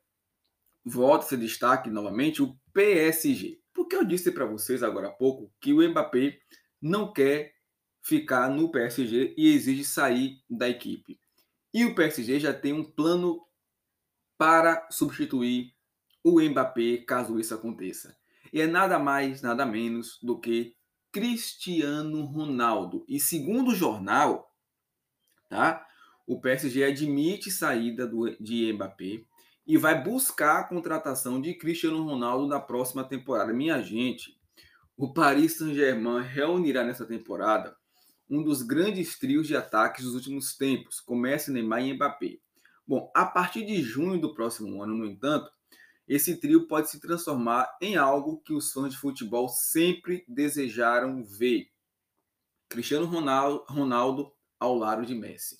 volta 0.83 1.27
esse 1.27 1.37
destaque 1.37 1.91
novamente 1.91 2.41
o 2.41 2.57
PSG. 2.73 3.61
Porque 3.71 3.95
eu 3.95 4.03
disse 4.03 4.31
para 4.31 4.47
vocês 4.47 4.81
agora 4.81 5.09
há 5.09 5.11
pouco 5.11 5.53
que 5.61 5.71
o 5.71 5.87
Mbappé 5.87 6.39
não 6.81 7.13
quer 7.13 7.53
ficar 8.01 8.49
no 8.49 8.71
PSG 8.71 9.35
e 9.37 9.53
exige 9.53 9.85
sair 9.85 10.41
da 10.49 10.67
equipe. 10.67 11.19
E 11.71 11.85
o 11.85 11.93
PSG 11.93 12.39
já 12.39 12.51
tem 12.51 12.73
um 12.73 12.83
plano 12.83 13.45
para 14.39 14.87
substituir 14.89 15.75
o 16.23 16.41
Mbappé 16.41 17.03
caso 17.05 17.39
isso 17.39 17.53
aconteça. 17.53 18.17
E 18.51 18.59
é 18.59 18.65
nada 18.65 18.97
mais, 18.97 19.43
nada 19.43 19.67
menos 19.67 20.17
do 20.23 20.39
que 20.39 20.75
Cristiano 21.11 22.25
Ronaldo. 22.25 23.05
E 23.07 23.19
segundo 23.19 23.69
o 23.69 23.75
jornal, 23.75 24.51
tá? 25.49 25.87
o 26.27 26.39
PSG 26.41 26.83
admite 26.83 27.49
saída 27.49 28.05
do, 28.05 28.35
de 28.37 28.71
Mbappé 28.73 29.23
e 29.65 29.77
vai 29.77 30.03
buscar 30.03 30.59
a 30.59 30.63
contratação 30.65 31.39
de 31.39 31.53
Cristiano 31.53 32.03
Ronaldo 32.03 32.45
na 32.45 32.59
próxima 32.59 33.03
temporada. 33.03 33.53
Minha 33.53 33.81
gente, 33.81 34.37
o 34.97 35.13
Paris 35.13 35.57
Saint-Germain 35.57 36.21
reunirá 36.21 36.83
nessa 36.83 37.05
temporada 37.05 37.75
um 38.29 38.43
dos 38.43 38.61
grandes 38.61 39.17
trios 39.17 39.47
de 39.47 39.55
ataques 39.55 40.03
dos 40.03 40.15
últimos 40.15 40.53
tempos, 40.53 40.99
com 40.99 41.15
Messi, 41.15 41.49
Neymar 41.49 41.81
e 41.81 41.93
Mbappé. 41.93 42.39
Bom, 42.85 43.09
a 43.15 43.25
partir 43.25 43.65
de 43.65 43.81
junho 43.81 44.19
do 44.19 44.33
próximo 44.33 44.83
ano, 44.83 44.95
no 44.95 45.05
entanto, 45.05 45.49
esse 46.05 46.35
trio 46.35 46.67
pode 46.67 46.89
se 46.89 46.99
transformar 46.99 47.69
em 47.81 47.95
algo 47.95 48.41
que 48.41 48.53
os 48.53 48.71
fãs 48.71 48.91
de 48.91 48.99
futebol 48.99 49.47
sempre 49.47 50.25
desejaram 50.27 51.23
ver. 51.23 51.69
Cristiano 52.69 53.05
Ronaldo, 53.05 53.63
Ronaldo 53.67 54.36
ao 54.59 54.75
lado 54.75 55.05
de 55.05 55.15
Messi. 55.15 55.57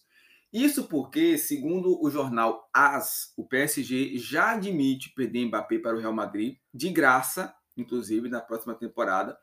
Isso 0.51 0.87
porque, 0.87 1.37
segundo 1.37 2.01
o 2.01 2.09
jornal 2.09 2.69
AS, 2.73 3.33
o 3.35 3.45
PSG 3.45 4.17
já 4.17 4.51
admite 4.51 5.13
perder 5.13 5.45
Mbappé 5.45 5.79
para 5.79 5.95
o 5.95 5.99
Real 5.99 6.13
Madrid, 6.13 6.57
de 6.73 6.89
graça, 6.89 7.53
inclusive, 7.75 8.29
na 8.29 8.39
próxima 8.39 8.73
temporada. 8.73 9.37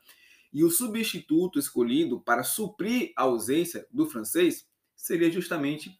E 0.51 0.63
o 0.63 0.71
substituto 0.71 1.59
escolhido 1.59 2.19
para 2.19 2.43
suprir 2.43 3.13
a 3.15 3.23
ausência 3.23 3.85
do 3.91 4.09
francês 4.09 4.65
seria 4.95 5.31
justamente 5.31 5.95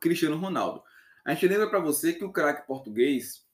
Cristiano 0.00 0.36
Ronaldo. 0.36 0.82
A 1.24 1.34
gente 1.34 1.46
lembra 1.46 1.68
para 1.68 1.78
você 1.78 2.12
que 2.12 2.24
o 2.24 2.32
craque 2.32 2.66
português 2.66 3.46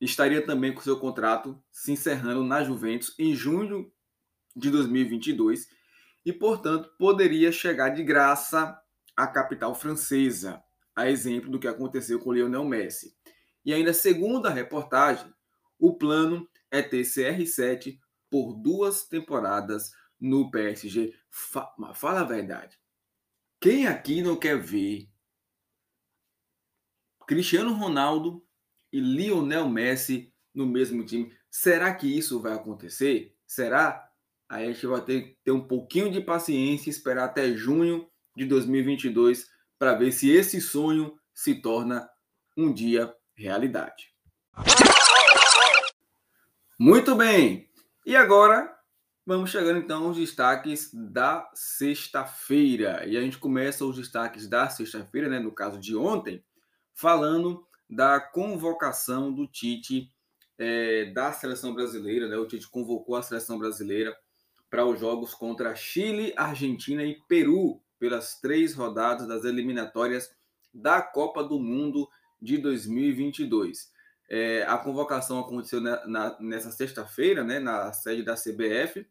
estaria 0.00 0.44
também 0.44 0.72
com 0.72 0.80
seu 0.80 0.98
contrato 0.98 1.60
se 1.70 1.92
encerrando 1.92 2.44
na 2.44 2.62
Juventus 2.62 3.14
em 3.18 3.34
junho 3.34 3.92
de 4.56 4.70
2022 4.70 5.68
e, 6.24 6.32
portanto, 6.32 6.90
poderia 6.98 7.50
chegar 7.50 7.90
de 7.90 8.02
graça 8.02 8.78
a 9.16 9.26
capital 9.26 9.74
francesa, 9.74 10.62
a 10.94 11.10
exemplo 11.10 11.50
do 11.50 11.58
que 11.58 11.68
aconteceu 11.68 12.18
com 12.18 12.32
Lionel 12.32 12.64
Messi. 12.64 13.14
E 13.64 13.72
ainda 13.72 13.92
segundo 13.92 14.46
a 14.46 14.50
reportagem, 14.50 15.32
o 15.78 15.96
plano 15.96 16.48
é 16.70 16.82
ter 16.82 17.02
CR7 17.02 17.98
por 18.30 18.54
duas 18.54 19.06
temporadas 19.06 19.90
no 20.18 20.50
PSG. 20.50 21.14
fala 21.30 22.20
a 22.20 22.24
verdade. 22.24 22.78
Quem 23.60 23.86
aqui 23.86 24.22
não 24.22 24.36
quer 24.36 24.58
ver 24.58 25.08
Cristiano 27.26 27.72
Ronaldo 27.74 28.44
e 28.92 29.00
Lionel 29.00 29.68
Messi 29.68 30.32
no 30.54 30.66
mesmo 30.66 31.04
time? 31.04 31.32
Será 31.50 31.94
que 31.94 32.06
isso 32.06 32.40
vai 32.40 32.54
acontecer? 32.54 33.36
Será? 33.46 34.09
Aí 34.50 34.64
a 34.64 34.72
gente 34.72 34.84
vai 34.86 35.00
ter 35.00 35.22
que 35.22 35.38
ter 35.44 35.52
um 35.52 35.66
pouquinho 35.66 36.10
de 36.10 36.20
paciência 36.20 36.90
esperar 36.90 37.26
até 37.26 37.52
junho 37.52 38.06
de 38.36 38.44
2022 38.44 39.48
para 39.78 39.94
ver 39.94 40.10
se 40.10 40.28
esse 40.28 40.60
sonho 40.60 41.16
se 41.32 41.54
torna 41.62 42.10
um 42.56 42.72
dia 42.72 43.14
realidade. 43.34 44.12
Muito 46.76 47.14
bem. 47.14 47.70
E 48.04 48.16
agora 48.16 48.76
Vamos 49.30 49.50
chegando 49.50 49.78
então 49.78 50.06
aos 50.06 50.16
destaques 50.16 50.90
da 50.92 51.48
sexta-feira. 51.54 53.06
E 53.06 53.16
a 53.16 53.20
gente 53.20 53.38
começa 53.38 53.84
os 53.84 53.96
destaques 53.96 54.48
da 54.48 54.68
sexta-feira, 54.68 55.28
né, 55.28 55.38
no 55.38 55.52
caso 55.52 55.78
de 55.78 55.94
ontem, 55.94 56.44
falando 56.92 57.64
da 57.88 58.18
convocação 58.18 59.32
do 59.32 59.46
Tite 59.46 60.12
é, 60.58 61.12
da 61.12 61.32
seleção 61.32 61.72
brasileira. 61.72 62.26
Né? 62.26 62.36
O 62.38 62.46
Tite 62.46 62.68
convocou 62.68 63.14
a 63.14 63.22
seleção 63.22 63.56
brasileira 63.56 64.16
para 64.70 64.86
os 64.86 65.00
jogos 65.00 65.34
contra 65.34 65.74
Chile, 65.74 66.32
Argentina 66.36 67.02
e 67.02 67.20
Peru, 67.28 67.82
pelas 67.98 68.40
três 68.40 68.72
rodadas 68.72 69.26
das 69.26 69.44
eliminatórias 69.44 70.32
da 70.72 71.02
Copa 71.02 71.42
do 71.42 71.58
Mundo 71.58 72.08
de 72.40 72.56
2022. 72.56 73.90
É, 74.28 74.62
a 74.62 74.78
convocação 74.78 75.40
aconteceu 75.40 75.80
na, 75.80 76.06
na, 76.06 76.40
nessa 76.40 76.70
sexta-feira, 76.70 77.42
né, 77.42 77.58
na 77.58 77.92
sede 77.92 78.22
da 78.22 78.34
CBF, 78.34 79.04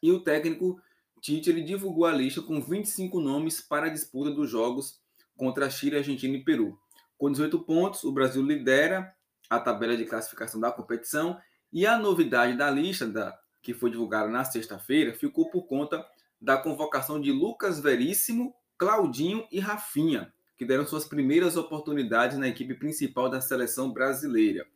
e 0.00 0.12
o 0.12 0.20
técnico 0.20 0.80
Tite 1.20 1.50
ele 1.50 1.62
divulgou 1.62 2.06
a 2.06 2.12
lista 2.12 2.40
com 2.40 2.60
25 2.60 3.20
nomes 3.20 3.60
para 3.60 3.86
a 3.86 3.90
disputa 3.90 4.30
dos 4.30 4.48
jogos 4.48 5.00
contra 5.36 5.68
Chile, 5.68 5.96
Argentina 5.96 6.36
e 6.36 6.44
Peru. 6.44 6.78
Com 7.16 7.30
18 7.30 7.58
pontos, 7.64 8.04
o 8.04 8.12
Brasil 8.12 8.40
lidera 8.40 9.12
a 9.50 9.58
tabela 9.58 9.96
de 9.96 10.04
classificação 10.04 10.60
da 10.60 10.70
competição 10.70 11.40
e 11.72 11.84
a 11.84 11.98
novidade 11.98 12.56
da 12.56 12.70
lista 12.70 13.06
da, 13.06 13.36
que 13.68 13.74
foi 13.74 13.90
divulgada 13.90 14.30
na 14.30 14.44
sexta-feira 14.44 15.12
ficou 15.12 15.50
por 15.50 15.66
conta 15.66 16.02
da 16.40 16.56
convocação 16.56 17.20
de 17.20 17.30
Lucas 17.30 17.78
Veríssimo, 17.78 18.54
Claudinho 18.78 19.46
e 19.52 19.60
Rafinha, 19.60 20.32
que 20.56 20.64
deram 20.64 20.86
suas 20.86 21.04
primeiras 21.04 21.54
oportunidades 21.54 22.38
na 22.38 22.48
equipe 22.48 22.72
principal 22.72 23.28
da 23.28 23.42
seleção 23.42 23.92
brasileira. 23.92 24.66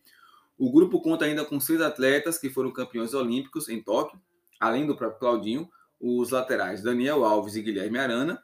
O 0.59 0.71
grupo 0.71 1.01
conta 1.01 1.25
ainda 1.25 1.43
com 1.43 1.59
seis 1.59 1.81
atletas 1.81 2.37
que 2.37 2.51
foram 2.51 2.71
campeões 2.71 3.15
olímpicos 3.15 3.67
em 3.71 3.83
Tóquio, 3.83 4.21
além 4.61 4.87
do 4.87 4.95
próprio 4.95 5.21
Claudinho, 5.21 5.71
os 5.99 6.29
laterais 6.29 6.83
Daniel 6.83 7.25
Alves 7.25 7.57
e 7.57 7.63
Guilherme 7.63 7.99
Arana, 7.99 8.43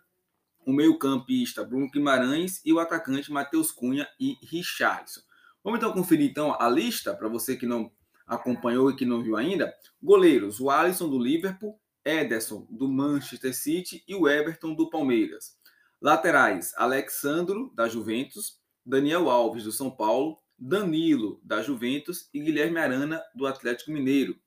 o 0.65 0.73
meio-campista 0.73 1.63
Bruno 1.63 1.91
Guimarães 1.91 2.63
e 2.65 2.73
o 2.73 2.79
atacante 2.81 3.31
Matheus 3.31 3.71
Cunha 3.71 4.09
e 4.19 4.39
Richardson. 4.43 5.21
Vamos 5.63 5.79
então 5.79 5.93
conferir 5.93 6.31
então 6.31 6.57
a 6.59 6.71
lista 6.71 7.15
para 7.15 7.29
você 7.29 7.55
que 7.55 7.67
não 7.67 7.93
acompanhou 8.29 8.91
e 8.91 8.97
que 8.97 9.07
não 9.07 9.23
viu 9.23 9.37
ainda. 9.37 9.75
Goleiros: 10.03 10.61
o 10.61 10.71
Alisson 10.71 11.09
do 11.09 11.19
Liverpool, 11.19 11.81
Ederson 12.05 12.67
do 12.71 12.87
Manchester 12.89 13.55
City 13.55 14.05
e 14.07 14.15
o 14.15 14.29
Everton 14.29 14.75
do 14.75 14.91
Palmeiras. 14.91 15.57
Laterais: 16.01 16.73
Alexandro, 16.77 17.73
da 17.75 17.89
Juventus, 17.89 18.61
Daniel 18.85 19.29
Alves, 19.29 19.65
do 19.65 19.73
São 19.73 19.91
Paulo, 19.91 20.39
Danilo, 20.59 21.41
da 21.43 21.63
Juventus 21.63 22.29
e 22.33 22.41
Guilherme 22.41 22.79
Arana, 22.79 23.23
do 23.35 23.47
Atlético 23.47 23.91
Mineiro. 23.91 24.39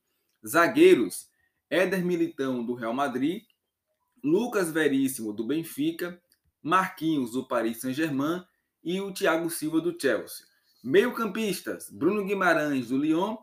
Zagueiros: 0.45 1.29
Éder 1.69 2.05
Militão, 2.05 2.65
do 2.65 2.73
Real 2.73 2.93
Madrid, 2.93 3.43
Lucas 4.23 4.71
Veríssimo, 4.71 5.33
do 5.33 5.45
Benfica, 5.45 6.21
Marquinhos, 6.61 7.31
do 7.31 7.47
Paris 7.47 7.81
Saint-Germain 7.81 8.43
e 8.83 8.99
o 9.01 9.13
Thiago 9.13 9.49
Silva, 9.49 9.81
do 9.81 9.97
Chelsea. 9.99 10.45
Meio-campistas: 10.83 11.89
Bruno 11.89 12.25
Guimarães, 12.25 12.87
do 12.89 12.97
Lyon, 12.97 13.37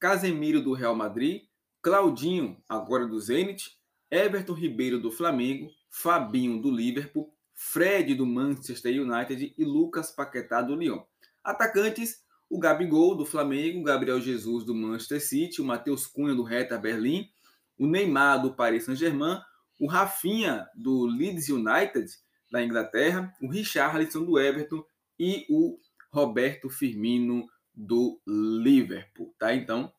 Casemiro, 0.00 0.62
do 0.62 0.72
Real 0.72 0.94
Madrid, 0.94 1.42
Claudinho, 1.82 2.56
agora 2.68 3.06
do 3.06 3.20
Zenit, 3.20 3.76
Everton 4.10 4.54
Ribeiro, 4.54 5.00
do 5.00 5.10
Flamengo, 5.10 5.70
Fabinho, 5.90 6.60
do 6.60 6.70
Liverpool, 6.70 7.32
Fred 7.54 8.14
do 8.14 8.24
Manchester 8.24 9.02
United 9.02 9.54
e 9.56 9.64
Lucas 9.64 10.10
Paquetá 10.10 10.62
do 10.62 10.76
Lyon. 10.76 11.02
Atacantes: 11.42 12.22
o 12.48 12.58
Gabigol 12.58 13.16
do 13.16 13.26
Flamengo, 13.26 13.82
Gabriel 13.82 14.20
Jesus 14.20 14.64
do 14.64 14.74
Manchester 14.74 15.20
City, 15.20 15.60
o 15.60 15.64
Matheus 15.64 16.06
Cunha 16.06 16.34
do 16.34 16.42
Hertha 16.42 16.78
Berlim, 16.78 17.28
o 17.76 17.86
Neymar 17.86 18.40
do 18.40 18.54
Paris 18.54 18.84
Saint-Germain, 18.84 19.40
o 19.80 19.86
Rafinha 19.86 20.66
do 20.74 21.04
Leeds 21.06 21.48
United 21.48 22.06
da 22.50 22.62
Inglaterra, 22.62 23.34
o 23.42 23.48
Richarlison 23.48 24.24
do 24.24 24.38
Everton 24.38 24.84
e 25.18 25.44
o 25.50 25.78
Roberto 26.10 26.70
Firmino 26.70 27.46
do 27.80 28.20
Liverpool, 28.26 29.32
tá? 29.38 29.54
Então, 29.54 29.92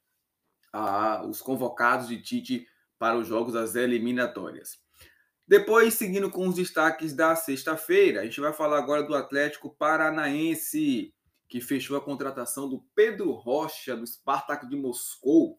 os 1.30 1.42
convocados 1.42 2.10
de 2.10 2.22
Tite 2.22 2.68
para 2.98 3.18
os 3.18 3.26
jogos 3.26 3.54
das 3.54 3.76
eliminatórias. 3.76 4.78
Depois, 5.48 5.94
seguindo 5.94 6.30
com 6.30 6.46
os 6.48 6.56
destaques 6.56 7.14
da 7.14 7.36
sexta-feira, 7.36 8.20
a 8.20 8.26
gente 8.26 8.42
vai 8.42 8.52
falar 8.52 8.78
agora 8.78 9.02
do 9.02 9.16
Atlético 9.16 9.74
Paranaense, 9.74 11.14
que 11.48 11.62
fechou 11.62 11.96
a 11.96 12.02
contratação 12.02 12.70
do 12.70 12.86
Pedro 12.94 13.32
Rocha, 13.32 13.96
do 13.96 14.06
Spartak 14.06 14.68
de 14.68 14.76
Moscou. 14.76 15.58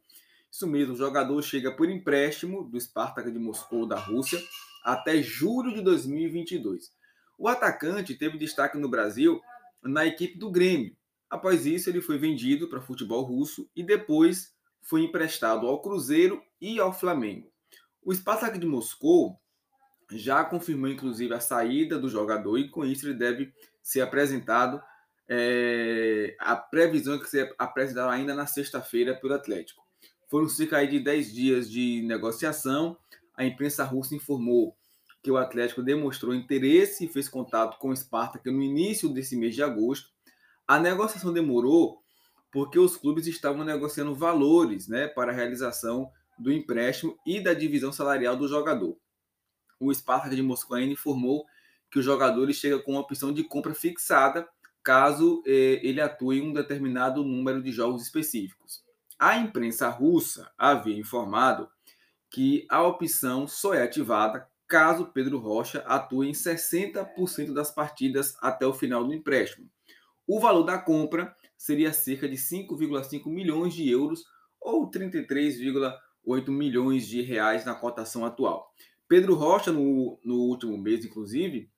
Isso 0.50 0.66
mesmo, 0.66 0.92
o 0.92 0.98
jogador 0.98 1.40
chega 1.42 1.74
por 1.74 1.88
empréstimo 1.88 2.62
do 2.64 2.78
Spartak 2.78 3.32
de 3.32 3.38
Moscou, 3.38 3.86
da 3.86 3.98
Rússia, 3.98 4.38
até 4.84 5.22
julho 5.22 5.72
de 5.74 5.80
2022. 5.80 6.92
O 7.38 7.48
atacante 7.48 8.14
teve 8.14 8.36
destaque 8.36 8.76
no 8.76 8.88
Brasil 8.88 9.40
na 9.82 10.04
equipe 10.04 10.38
do 10.38 10.50
Grêmio. 10.50 10.94
Após 11.30 11.64
isso, 11.64 11.88
ele 11.88 12.00
foi 12.00 12.18
vendido 12.18 12.68
para 12.68 12.80
futebol 12.80 13.22
russo 13.22 13.70
e 13.74 13.84
depois 13.84 14.52
foi 14.82 15.02
emprestado 15.02 15.68
ao 15.68 15.80
Cruzeiro 15.80 16.42
e 16.60 16.80
ao 16.80 16.92
Flamengo. 16.92 17.48
O 18.02 18.12
Spartak 18.12 18.58
de 18.58 18.66
Moscou 18.66 19.38
já 20.10 20.44
confirmou 20.44 20.90
inclusive 20.90 21.32
a 21.32 21.40
saída 21.40 21.98
do 21.98 22.08
jogador 22.08 22.58
e 22.58 22.68
com 22.68 22.84
isso 22.84 23.06
ele 23.06 23.14
deve 23.14 23.52
ser 23.80 24.00
apresentado. 24.00 24.82
É, 25.28 26.34
a 26.40 26.56
previsão 26.56 27.14
é 27.14 27.18
que 27.18 27.30
seja 27.30 27.54
apresentado 27.56 28.10
ainda 28.10 28.34
na 28.34 28.46
sexta-feira 28.46 29.14
pelo 29.14 29.34
Atlético. 29.34 29.86
Foram 30.28 30.48
cerca 30.48 30.84
de 30.84 30.98
10 30.98 31.32
dias 31.32 31.70
de 31.70 32.02
negociação. 32.02 32.96
A 33.36 33.44
imprensa 33.44 33.84
russa 33.84 34.14
informou 34.14 34.76
que 35.22 35.30
o 35.30 35.36
Atlético 35.36 35.82
demonstrou 35.82 36.34
interesse 36.34 37.04
e 37.04 37.08
fez 37.08 37.28
contato 37.28 37.78
com 37.78 37.90
o 37.90 37.96
Spartak 37.96 38.50
no 38.50 38.62
início 38.62 39.08
desse 39.08 39.36
mês 39.36 39.54
de 39.54 39.62
agosto. 39.62 40.08
A 40.70 40.78
negociação 40.78 41.32
demorou 41.32 42.02
porque 42.52 42.78
os 42.78 42.96
clubes 42.96 43.26
estavam 43.26 43.64
negociando 43.64 44.14
valores 44.14 44.88
né, 44.88 45.08
para 45.08 45.32
a 45.32 45.34
realização 45.34 46.10
do 46.38 46.52
empréstimo 46.52 47.16
e 47.26 47.40
da 47.40 47.54
divisão 47.54 47.92
salarial 47.92 48.36
do 48.36 48.48
jogador 48.48 48.96
o 49.80 49.92
Spartak 49.92 50.36
de 50.36 50.42
Moscou 50.42 50.76
ainda 50.76 50.92
informou 50.92 51.46
que 51.90 51.98
o 51.98 52.02
jogador 52.02 52.52
chega 52.52 52.78
com 52.78 52.92
uma 52.92 53.00
opção 53.00 53.32
de 53.32 53.42
compra 53.42 53.74
fixada 53.74 54.46
caso 54.84 55.42
eh, 55.46 55.80
ele 55.82 56.00
atue 56.00 56.38
em 56.38 56.42
um 56.42 56.52
determinado 56.52 57.24
número 57.24 57.62
de 57.62 57.72
jogos 57.72 58.02
específicos. 58.02 58.84
A 59.18 59.36
imprensa 59.36 59.88
russa 59.88 60.50
havia 60.56 60.98
informado 60.98 61.68
que 62.30 62.66
a 62.70 62.82
opção 62.82 63.48
só 63.48 63.74
é 63.74 63.82
ativada 63.82 64.46
caso 64.68 65.06
Pedro 65.06 65.38
Rocha 65.38 65.80
atue 65.80 66.28
em 66.28 66.32
60% 66.32 67.52
das 67.52 67.72
partidas 67.72 68.36
até 68.40 68.64
o 68.64 68.72
final 68.72 69.04
do 69.04 69.12
empréstimo. 69.12 69.68
O 70.32 70.38
valor 70.38 70.62
da 70.62 70.78
compra 70.78 71.34
seria 71.58 71.92
cerca 71.92 72.28
de 72.28 72.36
5,5 72.36 73.26
milhões 73.26 73.74
de 73.74 73.90
euros 73.90 74.22
ou 74.60 74.88
33,8 74.88 76.48
milhões 76.50 77.08
de 77.08 77.20
reais 77.20 77.64
na 77.64 77.74
cotação 77.74 78.24
atual. 78.24 78.72
Pedro 79.08 79.34
Rocha, 79.34 79.72
no, 79.72 80.20
no 80.24 80.36
último 80.36 80.78
mês, 80.78 81.04
inclusive, 81.04 81.68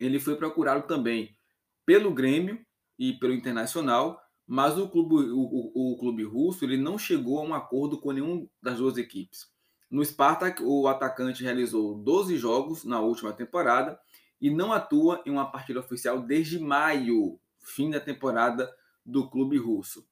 ele 0.00 0.18
foi 0.18 0.34
procurado 0.34 0.86
também 0.86 1.36
pelo 1.84 2.10
Grêmio 2.10 2.58
e 2.98 3.12
pelo 3.12 3.34
Internacional, 3.34 4.18
mas 4.46 4.78
o 4.78 4.88
clube, 4.88 5.16
o, 5.16 5.40
o, 5.40 5.92
o 5.92 5.98
clube 5.98 6.24
russo 6.24 6.64
ele 6.64 6.78
não 6.78 6.96
chegou 6.96 7.38
a 7.38 7.42
um 7.42 7.52
acordo 7.52 8.00
com 8.00 8.12
nenhum 8.12 8.48
das 8.62 8.78
duas 8.78 8.96
equipes. 8.96 9.46
No 9.90 10.02
Spartak, 10.02 10.62
o 10.62 10.88
atacante 10.88 11.42
realizou 11.42 11.94
12 11.96 12.38
jogos 12.38 12.82
na 12.82 13.02
última 13.02 13.34
temporada 13.34 14.00
e 14.40 14.48
não 14.48 14.72
atua 14.72 15.22
em 15.26 15.30
uma 15.30 15.52
partida 15.52 15.80
oficial 15.80 16.22
desde 16.22 16.58
maio, 16.58 17.38
fim 17.64 17.90
da 17.90 18.00
temporada 18.00 18.72
do 19.04 19.28
clube 19.28 19.58
russo. 19.58 20.06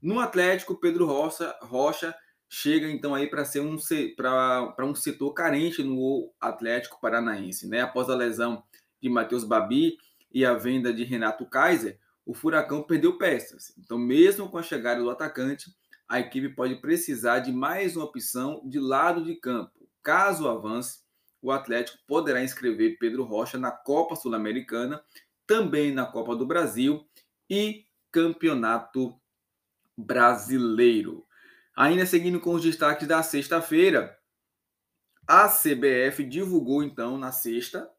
No 0.00 0.20
Atlético, 0.20 0.76
Pedro 0.76 1.06
Rocha, 1.06 1.56
Rocha 1.62 2.14
chega 2.48 2.88
então 2.88 3.14
aí 3.14 3.28
para 3.28 3.44
ser 3.44 3.60
um 3.60 3.76
para 4.16 4.86
um 4.86 4.94
setor 4.94 5.32
carente 5.32 5.82
no 5.82 6.32
Atlético 6.40 7.00
Paranaense, 7.00 7.68
né? 7.68 7.82
Após 7.82 8.08
a 8.08 8.14
lesão 8.14 8.62
de 9.00 9.08
Matheus 9.08 9.44
Babi 9.44 9.98
e 10.32 10.44
a 10.44 10.54
venda 10.54 10.92
de 10.92 11.04
Renato 11.04 11.44
Kaiser, 11.46 11.98
o 12.24 12.34
Furacão 12.34 12.82
perdeu 12.82 13.16
peças. 13.16 13.72
Então, 13.78 13.98
mesmo 13.98 14.48
com 14.48 14.58
a 14.58 14.62
chegada 14.62 15.00
do 15.00 15.10
atacante, 15.10 15.74
a 16.08 16.20
equipe 16.20 16.48
pode 16.50 16.76
precisar 16.76 17.40
de 17.40 17.52
mais 17.52 17.96
uma 17.96 18.04
opção 18.04 18.62
de 18.64 18.78
lado 18.78 19.24
de 19.24 19.34
campo. 19.34 19.88
Caso 20.02 20.48
avance, 20.48 21.00
o 21.40 21.52
Atlético 21.52 21.98
poderá 22.06 22.42
inscrever 22.42 22.98
Pedro 22.98 23.24
Rocha 23.24 23.58
na 23.58 23.70
Copa 23.70 24.16
Sul-Americana, 24.16 25.02
também 25.48 25.92
na 25.92 26.06
Copa 26.06 26.36
do 26.36 26.46
Brasil 26.46 27.08
e 27.50 27.86
Campeonato 28.12 29.20
Brasileiro. 29.96 31.26
Ainda 31.76 32.06
seguindo 32.06 32.40
com 32.40 32.54
os 32.54 32.62
destaques 32.62 33.08
da 33.08 33.22
sexta-feira, 33.22 34.18
a 35.26 35.48
CBF 35.48 36.24
divulgou 36.24 36.82
então 36.82 37.18
na 37.18 37.32
sexta 37.32 37.90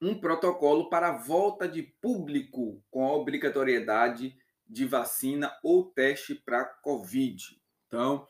um 0.00 0.18
protocolo 0.18 0.88
para 0.90 1.08
a 1.10 1.18
volta 1.18 1.68
de 1.68 1.82
público 1.82 2.82
com 2.90 3.06
a 3.06 3.12
obrigatoriedade 3.14 4.36
de 4.68 4.84
vacina 4.86 5.52
ou 5.62 5.84
teste 5.84 6.34
para 6.34 6.64
Covid. 6.64 7.60
Então, 7.86 8.26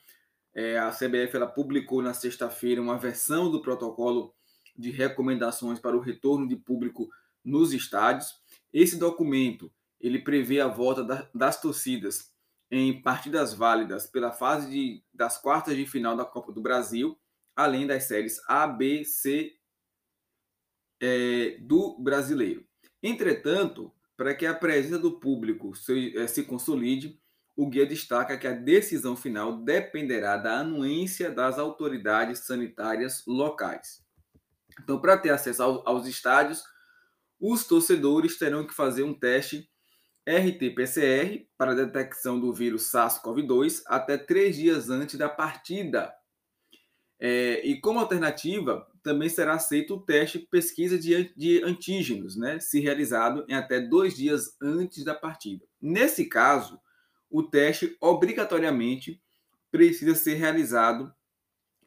É, 0.55 0.79
a 0.79 0.91
CBF 0.91 1.37
ela 1.37 1.47
publicou 1.47 2.03
na 2.03 2.15
sexta-feira 2.15 2.83
uma 2.83 2.99
versão 2.99 3.51
do 3.51 3.63
protocolo 3.63 4.35
de 4.77 4.91
recomendações 4.91 5.81
para 5.81 5.97
o 5.97 6.01
retorno 6.01 6.49
de 6.49 6.57
público 6.57 7.09
nos 7.45 7.73
estádios. 7.73 8.35
Esse 8.73 8.97
documento 8.97 9.73
ele 10.01 10.19
prevê 10.19 10.61
a 10.61 10.69
volta 10.69 11.05
da, 11.05 11.29
das 11.35 11.61
torcidas 11.61 12.33
em 12.71 13.03
partidas 13.03 13.53
válidas 13.53 14.07
pela 14.07 14.33
fase 14.33 14.71
de, 14.71 15.05
das 15.13 15.39
quartas 15.39 15.77
de 15.77 15.87
final 15.87 16.17
da 16.17 16.25
Copa 16.25 16.51
do 16.51 16.61
Brasil, 16.61 17.19
além 17.55 17.87
das 17.87 18.05
séries 18.05 18.41
A, 18.49 18.67
B, 18.67 19.05
C 19.05 19.55
é, 21.01 21.59
do 21.61 21.99
brasileiro. 21.99 22.67
Entretanto, 23.03 23.93
para 24.17 24.35
que 24.35 24.47
a 24.47 24.55
presença 24.55 24.99
do 24.99 25.19
público 25.21 25.75
se, 25.75 26.17
é, 26.17 26.27
se 26.27 26.45
consolide, 26.45 27.21
o 27.55 27.69
guia 27.69 27.85
destaca 27.85 28.39
que 28.39 28.47
a 28.47 28.53
decisão 28.53 29.15
final 29.15 29.59
dependerá 29.59 30.37
da 30.37 30.61
anuência 30.61 31.31
das 31.31 31.59
autoridades 31.59 32.41
sanitárias 32.41 33.23
locais. 33.27 34.03
Então, 34.83 34.99
para 34.99 35.19
ter 35.19 35.31
acesso 35.31 35.63
ao, 35.63 35.87
aos 35.87 36.07
estádios, 36.07 36.65
os 37.43 37.67
torcedores 37.67 38.39
terão 38.39 38.65
que 38.65 38.73
fazer 38.73 39.03
um 39.03 39.13
teste 39.13 39.69
RT-PCR 40.25 41.45
para 41.59 41.75
detecção 41.75 42.39
do 42.39 42.55
vírus 42.55 42.89
SARS-CoV-2 42.93 43.83
até 43.87 44.17
três 44.17 44.55
dias 44.55 44.89
antes 44.89 45.19
da 45.19 45.29
partida. 45.29 46.15
É, 47.19 47.61
e 47.67 47.81
como 47.81 47.99
alternativa, 47.99 48.87
também 49.03 49.29
será 49.29 49.55
aceito 49.55 49.97
o 49.97 50.01
teste 50.01 50.39
pesquisa 50.39 50.97
de, 50.97 51.35
de 51.37 51.65
antígenos, 51.65 52.37
né, 52.37 52.61
se 52.61 52.79
realizado 52.79 53.45
em 53.49 53.55
até 53.55 53.81
dois 53.81 54.15
dias 54.15 54.57
antes 54.63 55.05
da 55.05 55.15
partida. 55.15 55.67
Nesse 55.81 56.27
caso, 56.27 56.81
o 57.29 57.43
teste 57.43 57.97
obrigatoriamente 58.01 59.21
precisa 59.69 60.15
ser 60.15 60.35
realizado 60.35 61.13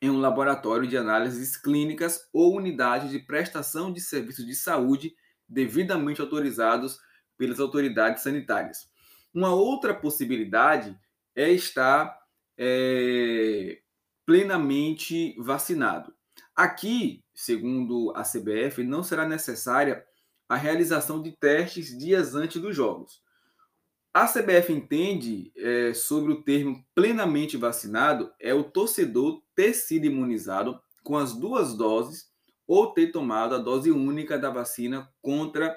em 0.01 0.09
um 0.09 0.19
laboratório 0.19 0.85
de 0.85 0.97
análises 0.97 1.55
clínicas 1.55 2.27
ou 2.33 2.57
unidade 2.57 3.09
de 3.09 3.19
prestação 3.19 3.93
de 3.93 4.01
serviços 4.01 4.45
de 4.45 4.53
saúde 4.53 5.15
devidamente 5.47 6.21
autorizados 6.21 6.99
pelas 7.38 7.60
autoridades 7.60 8.23
sanitárias. 8.23 8.89
Uma 9.34 9.53
outra 9.53 9.93
possibilidade 9.93 10.97
é 11.36 11.51
estar 11.51 12.17
é, 12.58 13.79
plenamente 14.25 15.36
vacinado. 15.39 16.13
Aqui, 16.55 17.23
segundo 17.34 18.13
a 18.15 18.23
CBF, 18.23 18.84
não 18.84 19.03
será 19.03 19.27
necessária 19.27 20.05
a 20.47 20.55
realização 20.55 21.21
de 21.21 21.31
testes 21.31 21.97
dias 21.97 22.36
antes 22.36 22.62
dos 22.62 22.75
jogos. 22.75 23.21
A 24.13 24.27
CBF 24.27 24.71
entende 24.71 25.51
é, 25.58 25.93
sobre 25.93 26.31
o 26.31 26.41
termo 26.41 26.86
plenamente 26.95 27.58
vacinado 27.58 28.31
é 28.39 28.53
o 28.53 28.63
torcedor 28.63 29.43
ter 29.53 29.73
sido 29.73 30.05
imunizado 30.05 30.79
com 31.03 31.17
as 31.17 31.34
duas 31.34 31.75
doses 31.75 32.31
ou 32.67 32.93
ter 32.93 33.12
tomado 33.12 33.56
a 33.56 33.60
dose 33.60 33.91
única 33.91 34.38
da 34.38 34.49
vacina 34.49 35.10
contra 35.21 35.75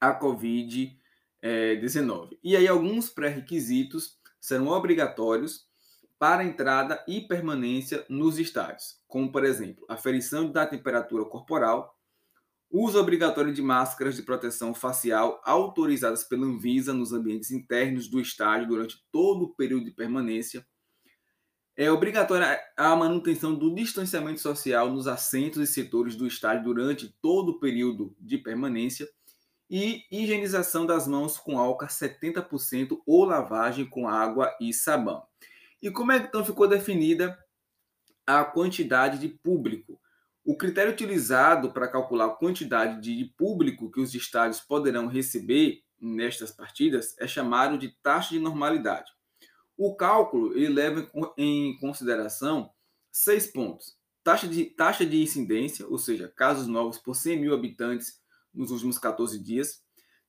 a 0.00 0.18
Covid-19. 0.18 0.98
É, 1.42 2.38
e 2.42 2.56
aí, 2.56 2.66
alguns 2.66 3.08
pré-requisitos 3.08 4.18
serão 4.40 4.68
obrigatórios 4.68 5.66
para 6.18 6.44
entrada 6.44 7.04
e 7.08 7.20
permanência 7.20 8.06
nos 8.08 8.38
estádios, 8.38 9.00
como, 9.08 9.32
por 9.32 9.44
exemplo, 9.44 9.84
aferição 9.88 10.50
da 10.50 10.64
temperatura 10.64 11.24
corporal, 11.24 11.98
uso 12.70 12.98
obrigatório 12.98 13.52
de 13.52 13.60
máscaras 13.60 14.16
de 14.16 14.22
proteção 14.22 14.72
facial 14.72 15.42
autorizadas 15.44 16.24
pela 16.24 16.46
Anvisa 16.46 16.94
nos 16.94 17.12
ambientes 17.12 17.50
internos 17.50 18.08
do 18.08 18.20
estádio 18.20 18.68
durante 18.68 19.04
todo 19.10 19.46
o 19.46 19.54
período 19.54 19.84
de 19.84 19.90
permanência. 19.90 20.64
É 21.74 21.90
obrigatória 21.90 22.60
a 22.76 22.94
manutenção 22.94 23.54
do 23.54 23.74
distanciamento 23.74 24.40
social 24.40 24.90
nos 24.90 25.06
assentos 25.06 25.62
e 25.62 25.72
setores 25.72 26.14
do 26.14 26.26
estádio 26.26 26.64
durante 26.64 27.08
todo 27.22 27.52
o 27.52 27.60
período 27.60 28.14
de 28.20 28.36
permanência 28.36 29.08
e 29.70 30.04
higienização 30.10 30.84
das 30.84 31.08
mãos 31.08 31.38
com 31.38 31.58
álcool 31.58 31.86
70% 31.86 32.98
ou 33.06 33.24
lavagem 33.24 33.88
com 33.88 34.06
água 34.06 34.54
e 34.60 34.74
sabão. 34.74 35.22
E 35.80 35.90
como 35.90 36.12
é 36.12 36.20
que 36.20 36.26
então 36.26 36.44
ficou 36.44 36.68
definida 36.68 37.38
a 38.26 38.44
quantidade 38.44 39.18
de 39.18 39.28
público? 39.28 39.98
O 40.44 40.58
critério 40.58 40.92
utilizado 40.92 41.72
para 41.72 41.88
calcular 41.88 42.26
a 42.26 42.34
quantidade 42.34 43.00
de 43.00 43.32
público 43.34 43.90
que 43.90 44.00
os 44.00 44.14
estádios 44.14 44.60
poderão 44.60 45.06
receber 45.06 45.82
nestas 45.98 46.50
partidas 46.50 47.16
é 47.18 47.26
chamado 47.26 47.78
de 47.78 47.96
taxa 48.02 48.34
de 48.34 48.40
normalidade. 48.40 49.10
O 49.76 49.94
cálculo 49.96 50.56
ele 50.56 50.68
leva 50.68 51.10
em 51.36 51.76
consideração 51.78 52.70
seis 53.10 53.46
pontos: 53.46 53.96
taxa 54.22 54.46
de, 54.46 54.64
taxa 54.64 55.04
de 55.04 55.22
incidência, 55.22 55.86
ou 55.86 55.98
seja, 55.98 56.32
casos 56.34 56.66
novos 56.66 56.98
por 56.98 57.14
100 57.14 57.40
mil 57.40 57.54
habitantes 57.54 58.20
nos 58.54 58.70
últimos 58.70 58.98
14 58.98 59.38
dias, 59.38 59.82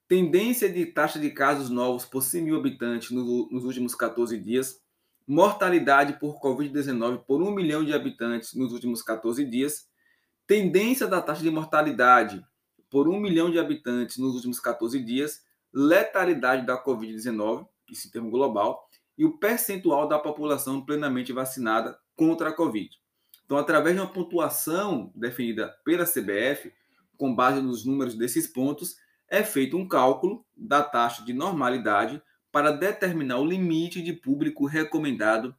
tendência 0.08 0.72
de 0.72 0.86
taxa 0.86 1.20
de 1.20 1.30
casos 1.32 1.70
novos 1.70 2.06
por 2.06 2.22
100 2.22 2.44
mil 2.44 2.58
habitantes 2.58 3.12
no, 3.12 3.50
nos 3.50 3.64
últimos 3.64 3.96
14 3.96 4.38
dias, 4.38 4.82
mortalidade 5.28 6.20
por 6.20 6.40
Covid-19 6.40 7.24
por 7.26 7.42
1 7.42 7.52
milhão 7.52 7.84
de 7.84 7.94
habitantes 7.94 8.54
nos 8.54 8.74
últimos 8.74 9.02
14 9.02 9.46
dias, 9.46 9.88
tendência 10.46 11.08
da 11.08 11.22
taxa 11.22 11.42
de 11.42 11.50
mortalidade 11.50 12.44
por 12.90 13.08
1 13.08 13.20
milhão 13.20 13.50
de 13.50 13.60
habitantes 13.60 14.18
nos 14.18 14.36
últimos 14.36 14.60
14 14.60 15.00
dias, 15.00 15.42
letalidade 15.74 16.66
da 16.66 16.82
Covid-19, 16.82 17.68
isso 17.90 18.08
em 18.08 18.12
termo 18.12 18.30
global, 18.30 18.88
e 19.18 19.26
o 19.26 19.38
percentual 19.38 20.08
da 20.08 20.20
população 20.20 20.84
plenamente 20.84 21.32
vacinada 21.32 21.98
contra 22.16 22.50
a 22.50 22.54
Covid. 22.54 22.90
Então, 23.46 23.58
através 23.58 23.96
de 23.96 24.02
uma 24.02 24.12
pontuação 24.12 25.12
definida 25.16 25.76
pela 25.84 26.06
CBF, 26.06 26.74
com 27.18 27.36
base 27.36 27.62
nos 27.62 27.86
números 27.86 28.16
desses 28.16 28.48
pontos, 28.48 28.96
é 29.28 29.44
feito 29.44 29.78
um 29.78 29.88
cálculo 29.88 30.46
da 30.56 30.82
taxa 30.84 31.24
de 31.24 31.34
normalidade 31.34 32.22
para 32.52 32.72
determinar 32.72 33.40
o 33.40 33.46
limite 33.46 34.02
de 34.02 34.14
público 34.14 34.66
recomendado 34.66 35.56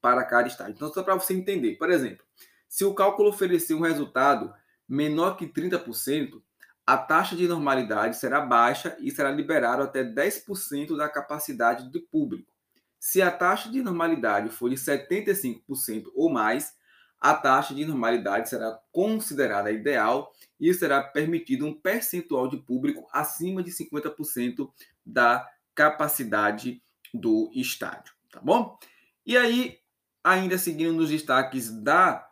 para 0.00 0.24
cada 0.24 0.48
estádio. 0.48 0.74
Então, 0.74 0.92
só 0.92 1.02
para 1.02 1.14
você 1.14 1.34
entender, 1.34 1.76
por 1.76 1.90
exemplo, 1.90 2.24
se 2.68 2.84
o 2.84 2.94
cálculo 2.94 3.30
oferecer 3.30 3.74
um 3.74 3.80
resultado 3.80 4.52
menor 4.88 5.36
que 5.36 5.46
30%, 5.46 6.42
a 6.86 6.96
taxa 6.96 7.36
de 7.36 7.46
normalidade 7.46 8.16
será 8.16 8.40
baixa 8.40 8.96
e 9.00 9.10
será 9.10 9.30
liberado 9.30 9.82
até 9.82 10.02
10% 10.02 10.96
da 10.96 11.08
capacidade 11.08 11.88
do 11.90 12.00
público. 12.00 12.52
Se 13.00 13.22
a 13.22 13.30
taxa 13.30 13.70
de 13.70 13.82
normalidade 13.82 14.50
for 14.50 14.68
de 14.68 14.76
75% 14.76 16.04
ou 16.14 16.30
mais, 16.30 16.74
a 17.18 17.34
taxa 17.34 17.74
de 17.74 17.84
normalidade 17.84 18.50
será 18.50 18.78
considerada 18.92 19.72
ideal 19.72 20.30
e 20.60 20.72
será 20.74 21.02
permitido 21.02 21.66
um 21.66 21.74
percentual 21.74 22.46
de 22.46 22.58
público 22.58 23.08
acima 23.10 23.62
de 23.62 23.70
50% 23.70 24.70
da 25.04 25.48
capacidade 25.74 26.82
do 27.12 27.50
estádio, 27.54 28.14
tá 28.30 28.40
bom? 28.40 28.78
E 29.24 29.36
aí, 29.36 29.78
ainda 30.22 30.58
seguindo 30.58 30.92
nos 30.92 31.08
destaques 31.08 31.70
da 31.70 32.30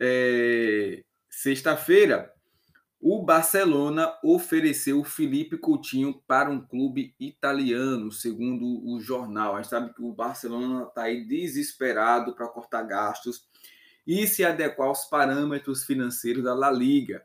é, 0.00 1.04
sexta-feira, 1.28 2.32
o 3.00 3.22
Barcelona 3.24 4.14
ofereceu 4.22 5.02
Felipe 5.02 5.56
Coutinho 5.56 6.22
para 6.26 6.50
um 6.50 6.60
clube 6.60 7.14
italiano, 7.18 8.12
segundo 8.12 8.86
o 8.86 9.00
jornal. 9.00 9.54
A 9.54 9.62
gente 9.62 9.70
sabe 9.70 9.94
que 9.94 10.02
o 10.02 10.12
Barcelona 10.12 10.84
está 10.84 11.04
aí 11.04 11.24
desesperado 11.26 12.34
para 12.34 12.46
cortar 12.48 12.82
gastos 12.82 13.48
e 14.06 14.26
se 14.26 14.44
adequar 14.44 14.88
aos 14.88 15.06
parâmetros 15.06 15.84
financeiros 15.84 16.44
da 16.44 16.52
La 16.52 16.70
Liga. 16.70 17.24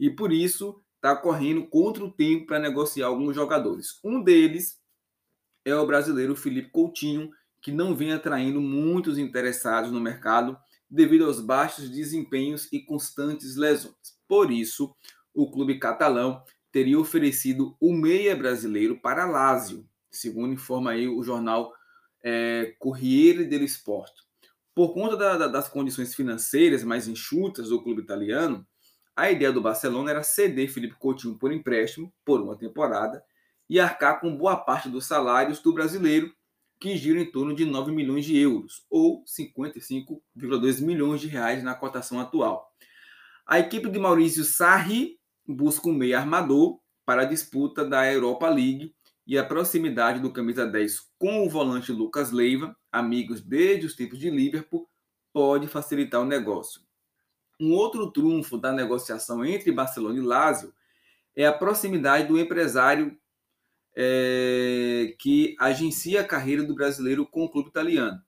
E 0.00 0.10
por 0.10 0.32
isso 0.32 0.82
está 0.96 1.14
correndo 1.14 1.64
contra 1.68 2.04
o 2.04 2.10
tempo 2.10 2.46
para 2.46 2.58
negociar 2.58 3.06
alguns 3.06 3.36
jogadores. 3.36 4.00
Um 4.02 4.20
deles 4.20 4.80
é 5.64 5.76
o 5.76 5.86
brasileiro 5.86 6.34
Felipe 6.34 6.70
Coutinho, 6.70 7.30
que 7.62 7.70
não 7.70 7.94
vem 7.94 8.12
atraindo 8.12 8.60
muitos 8.60 9.16
interessados 9.16 9.92
no 9.92 10.00
mercado 10.00 10.58
devido 10.90 11.24
aos 11.24 11.40
baixos 11.40 11.88
desempenhos 11.88 12.68
e 12.72 12.80
constantes 12.80 13.54
lesões. 13.54 14.13
Por 14.28 14.50
isso, 14.50 14.94
o 15.34 15.50
clube 15.50 15.78
catalão 15.78 16.42
teria 16.70 16.98
oferecido 16.98 17.76
o 17.80 17.92
meia 17.92 18.34
brasileiro 18.34 19.00
para 19.00 19.26
Lazio, 19.26 19.86
segundo 20.10 20.52
informa 20.52 20.92
aí 20.92 21.06
o 21.06 21.22
jornal 21.22 21.72
é, 22.22 22.74
Corriere 22.78 23.44
dello 23.44 23.64
Sport. 23.64 24.12
Por 24.74 24.92
conta 24.92 25.16
da, 25.16 25.36
da, 25.36 25.46
das 25.46 25.68
condições 25.68 26.14
financeiras 26.14 26.82
mais 26.82 27.06
enxutas 27.06 27.68
do 27.68 27.82
clube 27.82 28.02
italiano, 28.02 28.66
a 29.14 29.30
ideia 29.30 29.52
do 29.52 29.60
Barcelona 29.60 30.10
era 30.10 30.22
ceder 30.24 30.68
Felipe 30.68 30.96
Coutinho 30.96 31.38
por 31.38 31.52
empréstimo 31.52 32.12
por 32.24 32.40
uma 32.40 32.58
temporada 32.58 33.22
e 33.70 33.78
arcar 33.78 34.20
com 34.20 34.36
boa 34.36 34.56
parte 34.56 34.88
dos 34.88 35.06
salários 35.06 35.60
do 35.60 35.72
brasileiro, 35.72 36.34
que 36.80 36.96
gira 36.96 37.20
em 37.20 37.30
torno 37.30 37.54
de 37.54 37.64
9 37.64 37.92
milhões 37.92 38.24
de 38.24 38.36
euros, 38.36 38.84
ou 38.90 39.24
55,2 39.24 40.82
milhões 40.82 41.20
de 41.20 41.28
reais 41.28 41.62
na 41.62 41.74
cotação 41.74 42.18
atual. 42.18 42.73
A 43.46 43.58
equipe 43.58 43.90
de 43.90 43.98
Maurício 43.98 44.42
Sarri 44.42 45.20
busca 45.46 45.88
um 45.90 45.92
meio 45.92 46.16
armador 46.16 46.80
para 47.04 47.22
a 47.22 47.26
disputa 47.26 47.84
da 47.84 48.10
Europa 48.10 48.48
League 48.48 48.94
e 49.26 49.36
a 49.36 49.44
proximidade 49.44 50.18
do 50.18 50.32
camisa 50.32 50.66
10 50.66 51.10
com 51.18 51.44
o 51.44 51.50
volante 51.50 51.92
Lucas 51.92 52.30
Leiva, 52.30 52.74
amigos 52.90 53.42
desde 53.42 53.84
os 53.84 53.94
tempos 53.94 54.18
de 54.18 54.30
Liverpool, 54.30 54.88
pode 55.30 55.66
facilitar 55.66 56.22
o 56.22 56.24
negócio. 56.24 56.80
Um 57.60 57.72
outro 57.74 58.10
trunfo 58.10 58.56
da 58.56 58.72
negociação 58.72 59.44
entre 59.44 59.70
Barcelona 59.70 60.18
e 60.18 60.22
Lazio 60.22 60.72
é 61.36 61.46
a 61.46 61.52
proximidade 61.52 62.28
do 62.28 62.38
empresário 62.38 63.14
é, 63.94 65.14
que 65.18 65.54
agencia 65.60 66.22
a 66.22 66.26
carreira 66.26 66.62
do 66.62 66.74
brasileiro 66.74 67.26
com 67.26 67.44
o 67.44 67.50
clube 67.50 67.68
italiano. 67.68 68.18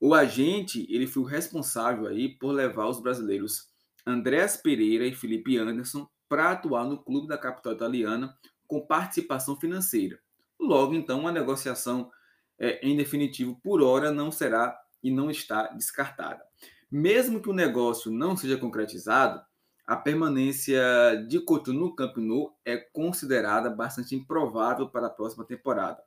O 0.00 0.14
agente 0.14 0.84
ele 0.90 1.06
foi 1.06 1.22
o 1.22 1.26
responsável 1.26 2.08
aí 2.08 2.28
por 2.28 2.50
levar 2.50 2.88
os 2.88 3.00
brasileiros 3.00 3.71
Andrés 4.06 4.56
Pereira 4.56 5.06
e 5.06 5.14
Felipe 5.14 5.56
Anderson 5.56 6.08
para 6.28 6.50
atuar 6.50 6.84
no 6.84 7.02
clube 7.02 7.28
da 7.28 7.38
capital 7.38 7.74
italiana 7.74 8.36
com 8.66 8.86
participação 8.86 9.58
financeira. 9.58 10.18
Logo, 10.58 10.94
então, 10.94 11.26
a 11.28 11.32
negociação 11.32 12.10
é, 12.58 12.80
em 12.86 12.96
definitivo 12.96 13.60
por 13.62 13.82
hora 13.82 14.10
não 14.10 14.30
será 14.30 14.78
e 15.02 15.10
não 15.10 15.30
está 15.30 15.68
descartada. 15.68 16.42
Mesmo 16.90 17.42
que 17.42 17.50
o 17.50 17.54
negócio 17.54 18.10
não 18.10 18.36
seja 18.36 18.56
concretizado, 18.56 19.42
a 19.86 19.96
permanência 19.96 20.80
de 21.28 21.40
Coutinho 21.40 21.80
no 21.80 21.94
Camp 21.94 22.16
Nou 22.16 22.56
é 22.64 22.76
considerada 22.76 23.68
bastante 23.68 24.14
improvável 24.14 24.88
para 24.88 25.08
a 25.08 25.10
próxima 25.10 25.44
temporada. 25.44 26.00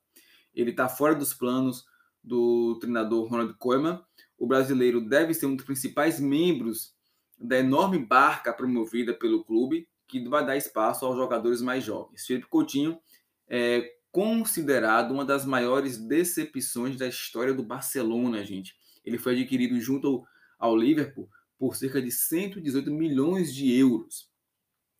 Ele 0.53 0.71
está 0.71 0.87
fora 0.87 1.13
dos 1.13 1.33
planos 1.33 1.85
do 2.23 2.79
treinador 2.79 3.27
Ronald 3.27 3.53
Koeman. 3.59 4.01
O 4.37 4.47
brasileiro 4.47 5.01
deve 5.01 5.33
ser 5.33 5.45
um 5.45 5.55
dos 5.55 5.65
principais 5.65 6.19
membros 6.19 6.94
da 7.37 7.57
enorme 7.57 7.99
barca 7.99 8.53
promovida 8.53 9.13
pelo 9.13 9.43
clube, 9.43 9.87
que 10.07 10.27
vai 10.27 10.45
dar 10.45 10.55
espaço 10.55 11.05
aos 11.05 11.15
jogadores 11.15 11.61
mais 11.61 11.83
jovens. 11.83 12.25
Felipe 12.25 12.47
Coutinho 12.47 12.99
é 13.47 13.93
considerado 14.11 15.11
uma 15.11 15.25
das 15.25 15.45
maiores 15.45 15.97
decepções 15.97 16.97
da 16.97 17.07
história 17.07 17.53
do 17.53 17.63
Barcelona, 17.63 18.45
gente. 18.45 18.75
Ele 19.03 19.17
foi 19.17 19.33
adquirido 19.33 19.79
junto 19.79 20.25
ao 20.57 20.75
Liverpool 20.75 21.29
por 21.59 21.75
cerca 21.75 22.01
de 22.01 22.11
118 22.11 22.89
milhões 22.91 23.53
de 23.53 23.71
euros. 23.77 24.29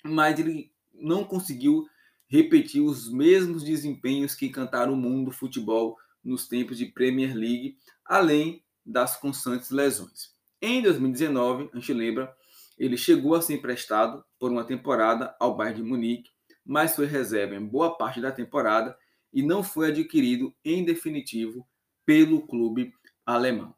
Mas 0.04 0.40
ele 0.40 0.72
não 0.94 1.24
conseguiu 1.24 1.86
repetir 2.28 2.82
os 2.82 3.12
mesmos 3.12 3.64
desempenhos 3.64 4.36
que 4.36 4.48
encantaram 4.48 4.94
o 4.94 4.98
mundo 4.98 5.26
do 5.26 5.32
futebol 5.32 5.98
nos 6.24 6.48
tempos 6.48 6.78
de 6.78 6.88
Premier 6.88 7.34
League, 7.36 7.78
além 8.04 8.64
das 8.86 9.18
constantes 9.18 9.70
lesões. 9.70 10.35
Em 10.66 10.82
2019, 10.82 11.70
a 11.74 11.78
gente 11.78 11.94
lembra, 11.94 12.36
ele 12.78 12.98
chegou 12.98 13.36
a 13.36 13.42
ser 13.42 13.54
emprestado 13.54 14.26
por 14.40 14.52
uma 14.52 14.64
temporada 14.64 15.36
ao 15.40 15.56
Bayern 15.56 15.84
de 15.84 15.88
Munique, 15.88 16.32
mas 16.66 16.96
foi 16.96 17.06
reserva 17.06 17.56
em 17.56 17.66
boa 17.66 17.98
parte 17.98 18.20
da 18.20 18.32
temporada 18.32 18.98
e 19.32 19.44
não 19.44 19.62
foi 19.62 19.90
adquirido 19.90 20.56
em 20.64 20.84
definitivo 20.84 21.68
pelo 22.06 22.48
clube 22.48 22.94
alemão. 23.26 23.76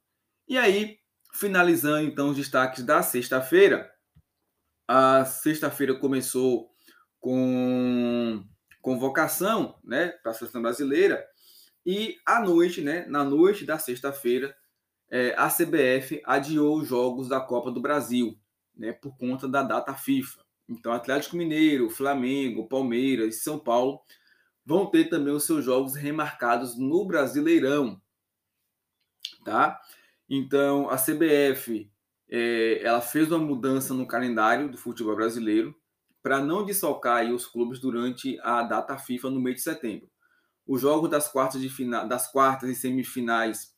E 0.48 0.58
aí, 0.58 0.98
Finalizando 1.38 2.08
então 2.08 2.30
os 2.30 2.36
destaques 2.36 2.84
da 2.84 3.04
sexta-feira. 3.04 3.92
A 4.88 5.24
sexta-feira 5.24 5.94
começou 5.94 6.72
com 7.20 8.44
convocação, 8.82 9.78
né, 9.84 10.08
para 10.24 10.32
a 10.32 10.34
seleção 10.34 10.64
brasileira. 10.64 11.24
E 11.86 12.18
à 12.26 12.40
noite, 12.40 12.82
né, 12.82 13.06
na 13.08 13.24
noite 13.24 13.66
da 13.66 13.78
sexta-feira, 13.78 14.56
é, 15.10 15.34
a 15.38 15.50
CBF 15.50 16.22
adiou 16.26 16.78
os 16.78 16.88
jogos 16.88 17.28
da 17.30 17.40
Copa 17.40 17.72
do 17.72 17.82
Brasil, 17.82 18.38
né, 18.76 18.92
por 18.92 19.18
conta 19.18 19.48
da 19.48 19.64
data 19.64 19.94
FIFA. 19.94 20.46
Então, 20.70 20.92
Atlético 20.92 21.38
Mineiro, 21.38 21.90
Flamengo, 21.90 22.68
Palmeiras 22.68 23.36
e 23.36 23.40
São 23.40 23.58
Paulo 23.58 24.02
vão 24.66 24.86
ter 24.86 25.06
também 25.06 25.34
os 25.34 25.46
seus 25.46 25.64
jogos 25.64 25.96
remarcados 25.96 26.78
no 26.78 27.06
Brasileirão, 27.06 28.02
tá? 29.46 29.80
Então, 30.30 30.90
a 30.90 30.98
CBF 30.98 31.90
é, 32.30 32.82
ela 32.84 33.00
fez 33.00 33.32
uma 33.32 33.40
mudança 33.40 33.94
no 33.94 34.06
calendário 34.06 34.70
do 34.70 34.78
futebol 34.78 35.16
brasileiro 35.16 35.74
para 36.22 36.42
não 36.42 36.66
desfalcar 36.66 37.26
os 37.32 37.48
clubes 37.48 37.80
durante 37.80 38.38
a 38.42 38.62
data 38.64 38.98
FIFA 38.98 39.30
no 39.30 39.40
mês 39.40 39.58
de 39.58 39.62
setembro. 39.62 40.10
Os 40.66 40.82
jogos 40.82 41.10
das 41.10 41.32
quartas, 41.32 41.62
de 41.62 41.70
final, 41.70 42.06
das 42.06 42.30
quartas 42.30 42.70
e 42.70 42.76
semifinais 42.76 43.74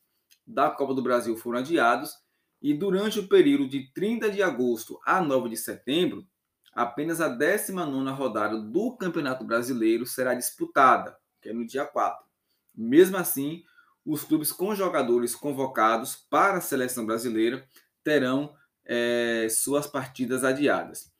da 0.52 0.70
Copa 0.70 0.94
do 0.94 1.02
Brasil 1.02 1.36
foram 1.36 1.60
adiados 1.60 2.12
e 2.60 2.74
durante 2.74 3.18
o 3.18 3.28
período 3.28 3.68
de 3.68 3.90
30 3.92 4.30
de 4.30 4.42
agosto 4.42 5.00
a 5.04 5.20
9 5.20 5.48
de 5.48 5.56
setembro, 5.56 6.26
apenas 6.72 7.20
a 7.20 7.28
19 7.28 8.10
rodada 8.10 8.60
do 8.60 8.96
Campeonato 8.96 9.44
Brasileiro 9.44 10.04
será 10.04 10.34
disputada, 10.34 11.16
que 11.40 11.48
é 11.48 11.52
no 11.52 11.66
dia 11.66 11.86
4. 11.86 12.26
Mesmo 12.74 13.16
assim, 13.16 13.64
os 14.04 14.24
clubes 14.24 14.52
com 14.52 14.74
jogadores 14.74 15.34
convocados 15.34 16.16
para 16.28 16.58
a 16.58 16.60
seleção 16.60 17.06
brasileira 17.06 17.66
terão 18.04 18.54
é, 18.84 19.46
suas 19.50 19.86
partidas 19.86 20.44
adiadas. 20.44 21.10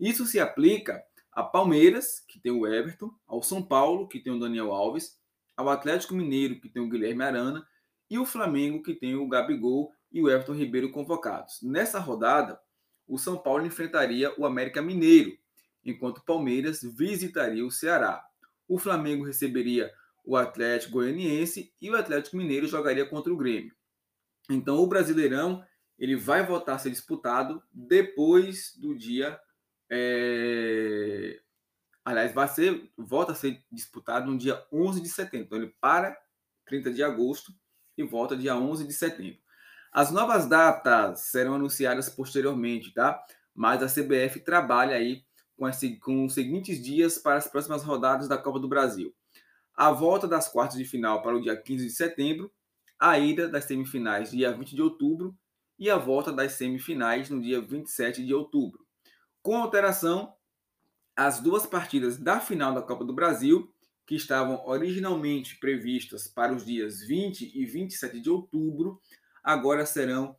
Isso 0.00 0.24
se 0.26 0.40
aplica 0.40 1.02
a 1.32 1.42
Palmeiras, 1.42 2.20
que 2.26 2.40
tem 2.40 2.50
o 2.50 2.66
Everton, 2.66 3.12
ao 3.26 3.42
São 3.42 3.62
Paulo, 3.62 4.08
que 4.08 4.20
tem 4.20 4.32
o 4.32 4.40
Daniel 4.40 4.72
Alves, 4.72 5.18
ao 5.56 5.68
Atlético 5.68 6.14
Mineiro, 6.14 6.60
que 6.60 6.68
tem 6.68 6.82
o 6.82 6.88
Guilherme 6.88 7.22
Arana, 7.22 7.66
e 8.10 8.18
o 8.18 8.24
Flamengo, 8.24 8.82
que 8.82 8.94
tem 8.94 9.14
o 9.14 9.28
Gabigol 9.28 9.92
e 10.10 10.22
o 10.22 10.30
Everton 10.30 10.54
Ribeiro 10.54 10.90
convocados. 10.90 11.60
Nessa 11.62 11.98
rodada, 11.98 12.60
o 13.06 13.18
São 13.18 13.36
Paulo 13.36 13.66
enfrentaria 13.66 14.32
o 14.38 14.46
América 14.46 14.82
Mineiro, 14.82 15.36
enquanto 15.84 16.18
o 16.18 16.24
Palmeiras 16.24 16.82
visitaria 16.82 17.64
o 17.64 17.70
Ceará. 17.70 18.24
O 18.66 18.78
Flamengo 18.78 19.24
receberia 19.24 19.92
o 20.24 20.36
Atlético 20.36 20.92
Goianiense 20.92 21.72
e 21.80 21.90
o 21.90 21.96
Atlético 21.96 22.36
Mineiro 22.36 22.66
jogaria 22.66 23.06
contra 23.06 23.32
o 23.32 23.36
Grêmio. 23.36 23.74
Então 24.50 24.76
o 24.78 24.86
Brasileirão 24.86 25.64
ele 25.98 26.16
vai 26.16 26.46
voltar 26.46 26.74
a 26.74 26.78
ser 26.78 26.90
disputado 26.90 27.62
depois 27.72 28.74
do 28.76 28.96
dia. 28.96 29.38
É... 29.90 31.40
Aliás, 32.04 32.32
vai 32.32 32.46
ser, 32.48 32.90
volta 32.96 33.32
a 33.32 33.34
ser 33.34 33.62
disputado 33.70 34.30
no 34.30 34.38
dia 34.38 34.64
11 34.72 35.00
de 35.00 35.08
setembro. 35.08 35.46
Então 35.46 35.58
ele 35.58 35.74
para 35.80 36.16
30 36.66 36.92
de 36.92 37.02
agosto 37.02 37.52
e 37.98 38.04
volta 38.04 38.36
dia 38.36 38.56
11 38.56 38.86
de 38.86 38.94
setembro. 38.94 39.38
As 39.92 40.10
novas 40.10 40.46
datas 40.46 41.20
serão 41.20 41.54
anunciadas 41.54 42.08
posteriormente, 42.08 42.94
tá? 42.94 43.22
Mas 43.54 43.82
a 43.82 43.86
CBF 43.86 44.40
trabalha 44.40 44.96
aí 44.96 45.22
com, 45.56 45.68
com 46.00 46.24
os 46.24 46.32
seguintes 46.32 46.82
dias 46.82 47.18
para 47.18 47.36
as 47.36 47.48
próximas 47.48 47.82
rodadas 47.82 48.28
da 48.28 48.38
Copa 48.38 48.58
do 48.58 48.68
Brasil 48.68 49.14
a 49.78 49.92
volta 49.92 50.26
das 50.26 50.48
quartas 50.48 50.76
de 50.76 50.84
final 50.84 51.22
para 51.22 51.36
o 51.36 51.40
dia 51.40 51.56
15 51.56 51.86
de 51.86 51.92
setembro, 51.92 52.50
a 52.98 53.16
ida 53.16 53.48
das 53.48 53.62
semifinais 53.64 54.32
dia 54.32 54.52
20 54.52 54.74
de 54.74 54.82
outubro 54.82 55.38
e 55.78 55.88
a 55.88 55.96
volta 55.96 56.32
das 56.32 56.54
semifinais 56.54 57.30
no 57.30 57.40
dia 57.40 57.60
27 57.60 58.26
de 58.26 58.34
outubro. 58.34 58.84
Com 59.40 59.56
alteração, 59.56 60.34
as 61.14 61.38
duas 61.38 61.64
partidas 61.64 62.18
da 62.18 62.40
final 62.40 62.74
da 62.74 62.82
Copa 62.82 63.04
do 63.04 63.12
Brasil, 63.12 63.72
que 64.08 64.14
estavam 64.14 64.66
originalmente 64.66 65.56
previstas 65.56 66.26
para 66.26 66.54
os 66.54 66.64
dias 66.64 67.02
20 67.02 67.52
e 67.54 67.66
27 67.66 68.18
de 68.18 68.30
outubro, 68.30 68.98
agora 69.44 69.84
serão 69.84 70.34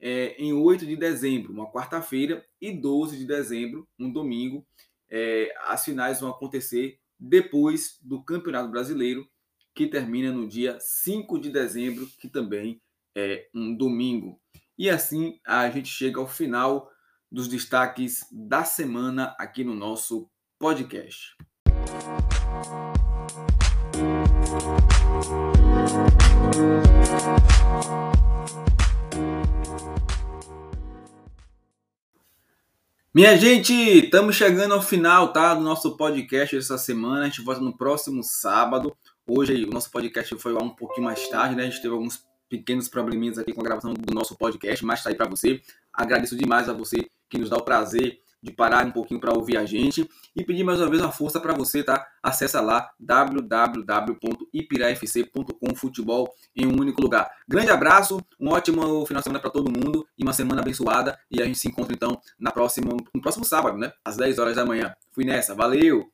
é, 0.00 0.34
em 0.36 0.52
8 0.52 0.84
de 0.84 0.96
dezembro, 0.96 1.52
uma 1.52 1.70
quarta-feira, 1.70 2.44
e 2.60 2.72
12 2.72 3.16
de 3.16 3.24
dezembro, 3.24 3.88
um 3.96 4.12
domingo. 4.12 4.66
É, 5.08 5.54
as 5.68 5.84
finais 5.84 6.18
vão 6.18 6.30
acontecer 6.30 6.98
depois 7.16 7.96
do 8.02 8.20
Campeonato 8.24 8.72
Brasileiro, 8.72 9.24
que 9.72 9.86
termina 9.86 10.32
no 10.32 10.48
dia 10.48 10.76
5 10.80 11.38
de 11.38 11.48
dezembro, 11.48 12.08
que 12.18 12.28
também 12.28 12.82
é 13.14 13.48
um 13.54 13.72
domingo. 13.72 14.40
E 14.76 14.90
assim 14.90 15.38
a 15.46 15.70
gente 15.70 15.88
chega 15.88 16.18
ao 16.18 16.26
final 16.26 16.90
dos 17.30 17.46
destaques 17.46 18.26
da 18.32 18.64
semana 18.64 19.36
aqui 19.38 19.62
no 19.62 19.76
nosso 19.76 20.28
podcast. 20.58 21.36
Minha 33.14 33.36
gente, 33.36 33.74
estamos 33.74 34.36
chegando 34.36 34.72
ao 34.72 34.80
final, 34.80 35.34
tá, 35.34 35.54
do 35.54 35.60
nosso 35.60 35.98
podcast 35.98 36.56
essa 36.56 36.78
semana. 36.78 37.20
A 37.20 37.24
gente 37.26 37.42
volta 37.42 37.60
no 37.60 37.76
próximo 37.76 38.22
sábado. 38.22 38.96
Hoje 39.26 39.64
o 39.64 39.70
nosso 39.70 39.90
podcast 39.90 40.34
foi 40.38 40.54
um 40.54 40.70
pouquinho 40.70 41.04
mais 41.04 41.28
tarde, 41.28 41.54
né? 41.54 41.64
A 41.64 41.66
gente 41.66 41.82
teve 41.82 41.92
alguns 41.92 42.24
pequenos 42.48 42.88
probleminhas 42.88 43.36
aqui 43.38 43.52
com 43.52 43.60
a 43.60 43.64
gravação 43.64 43.92
do 43.92 44.14
nosso 44.14 44.34
podcast, 44.36 44.82
mas 44.84 45.02
tá 45.02 45.10
aí 45.10 45.14
para 45.14 45.28
você. 45.28 45.60
Agradeço 45.92 46.36
demais 46.36 46.70
a 46.70 46.72
você 46.72 47.06
que 47.28 47.36
nos 47.36 47.50
dá 47.50 47.56
o 47.58 47.62
prazer 47.62 48.18
de 48.42 48.52
parar 48.52 48.84
um 48.84 48.90
pouquinho 48.90 49.20
para 49.20 49.32
ouvir 49.32 49.56
a 49.56 49.64
gente 49.64 50.06
e 50.34 50.44
pedir 50.44 50.64
mais 50.64 50.80
uma 50.80 50.90
vez 50.90 51.00
uma 51.00 51.12
força 51.12 51.38
para 51.40 51.54
você, 51.54 51.84
tá? 51.84 52.04
Acessa 52.22 52.60
lá 52.60 52.90
www.ipirafc.com 52.98 55.74
futebol 55.74 56.34
em 56.56 56.66
um 56.66 56.80
único 56.80 57.00
lugar. 57.00 57.30
Grande 57.48 57.70
abraço, 57.70 58.20
um 58.40 58.48
ótimo 58.48 59.06
final 59.06 59.20
de 59.20 59.24
semana 59.24 59.40
para 59.40 59.50
todo 59.50 59.70
mundo 59.70 60.06
e 60.18 60.22
uma 60.22 60.32
semana 60.32 60.60
abençoada 60.60 61.18
e 61.30 61.40
a 61.40 61.44
gente 61.44 61.58
se 61.58 61.68
encontra 61.68 61.94
então 61.94 62.20
na 62.38 62.50
próxima, 62.50 62.90
no 63.14 63.20
próximo 63.20 63.44
sábado, 63.44 63.78
né? 63.78 63.92
Às 64.04 64.16
10 64.16 64.38
horas 64.38 64.56
da 64.56 64.66
manhã. 64.66 64.94
Fui 65.12 65.24
nessa, 65.24 65.54
valeu. 65.54 66.11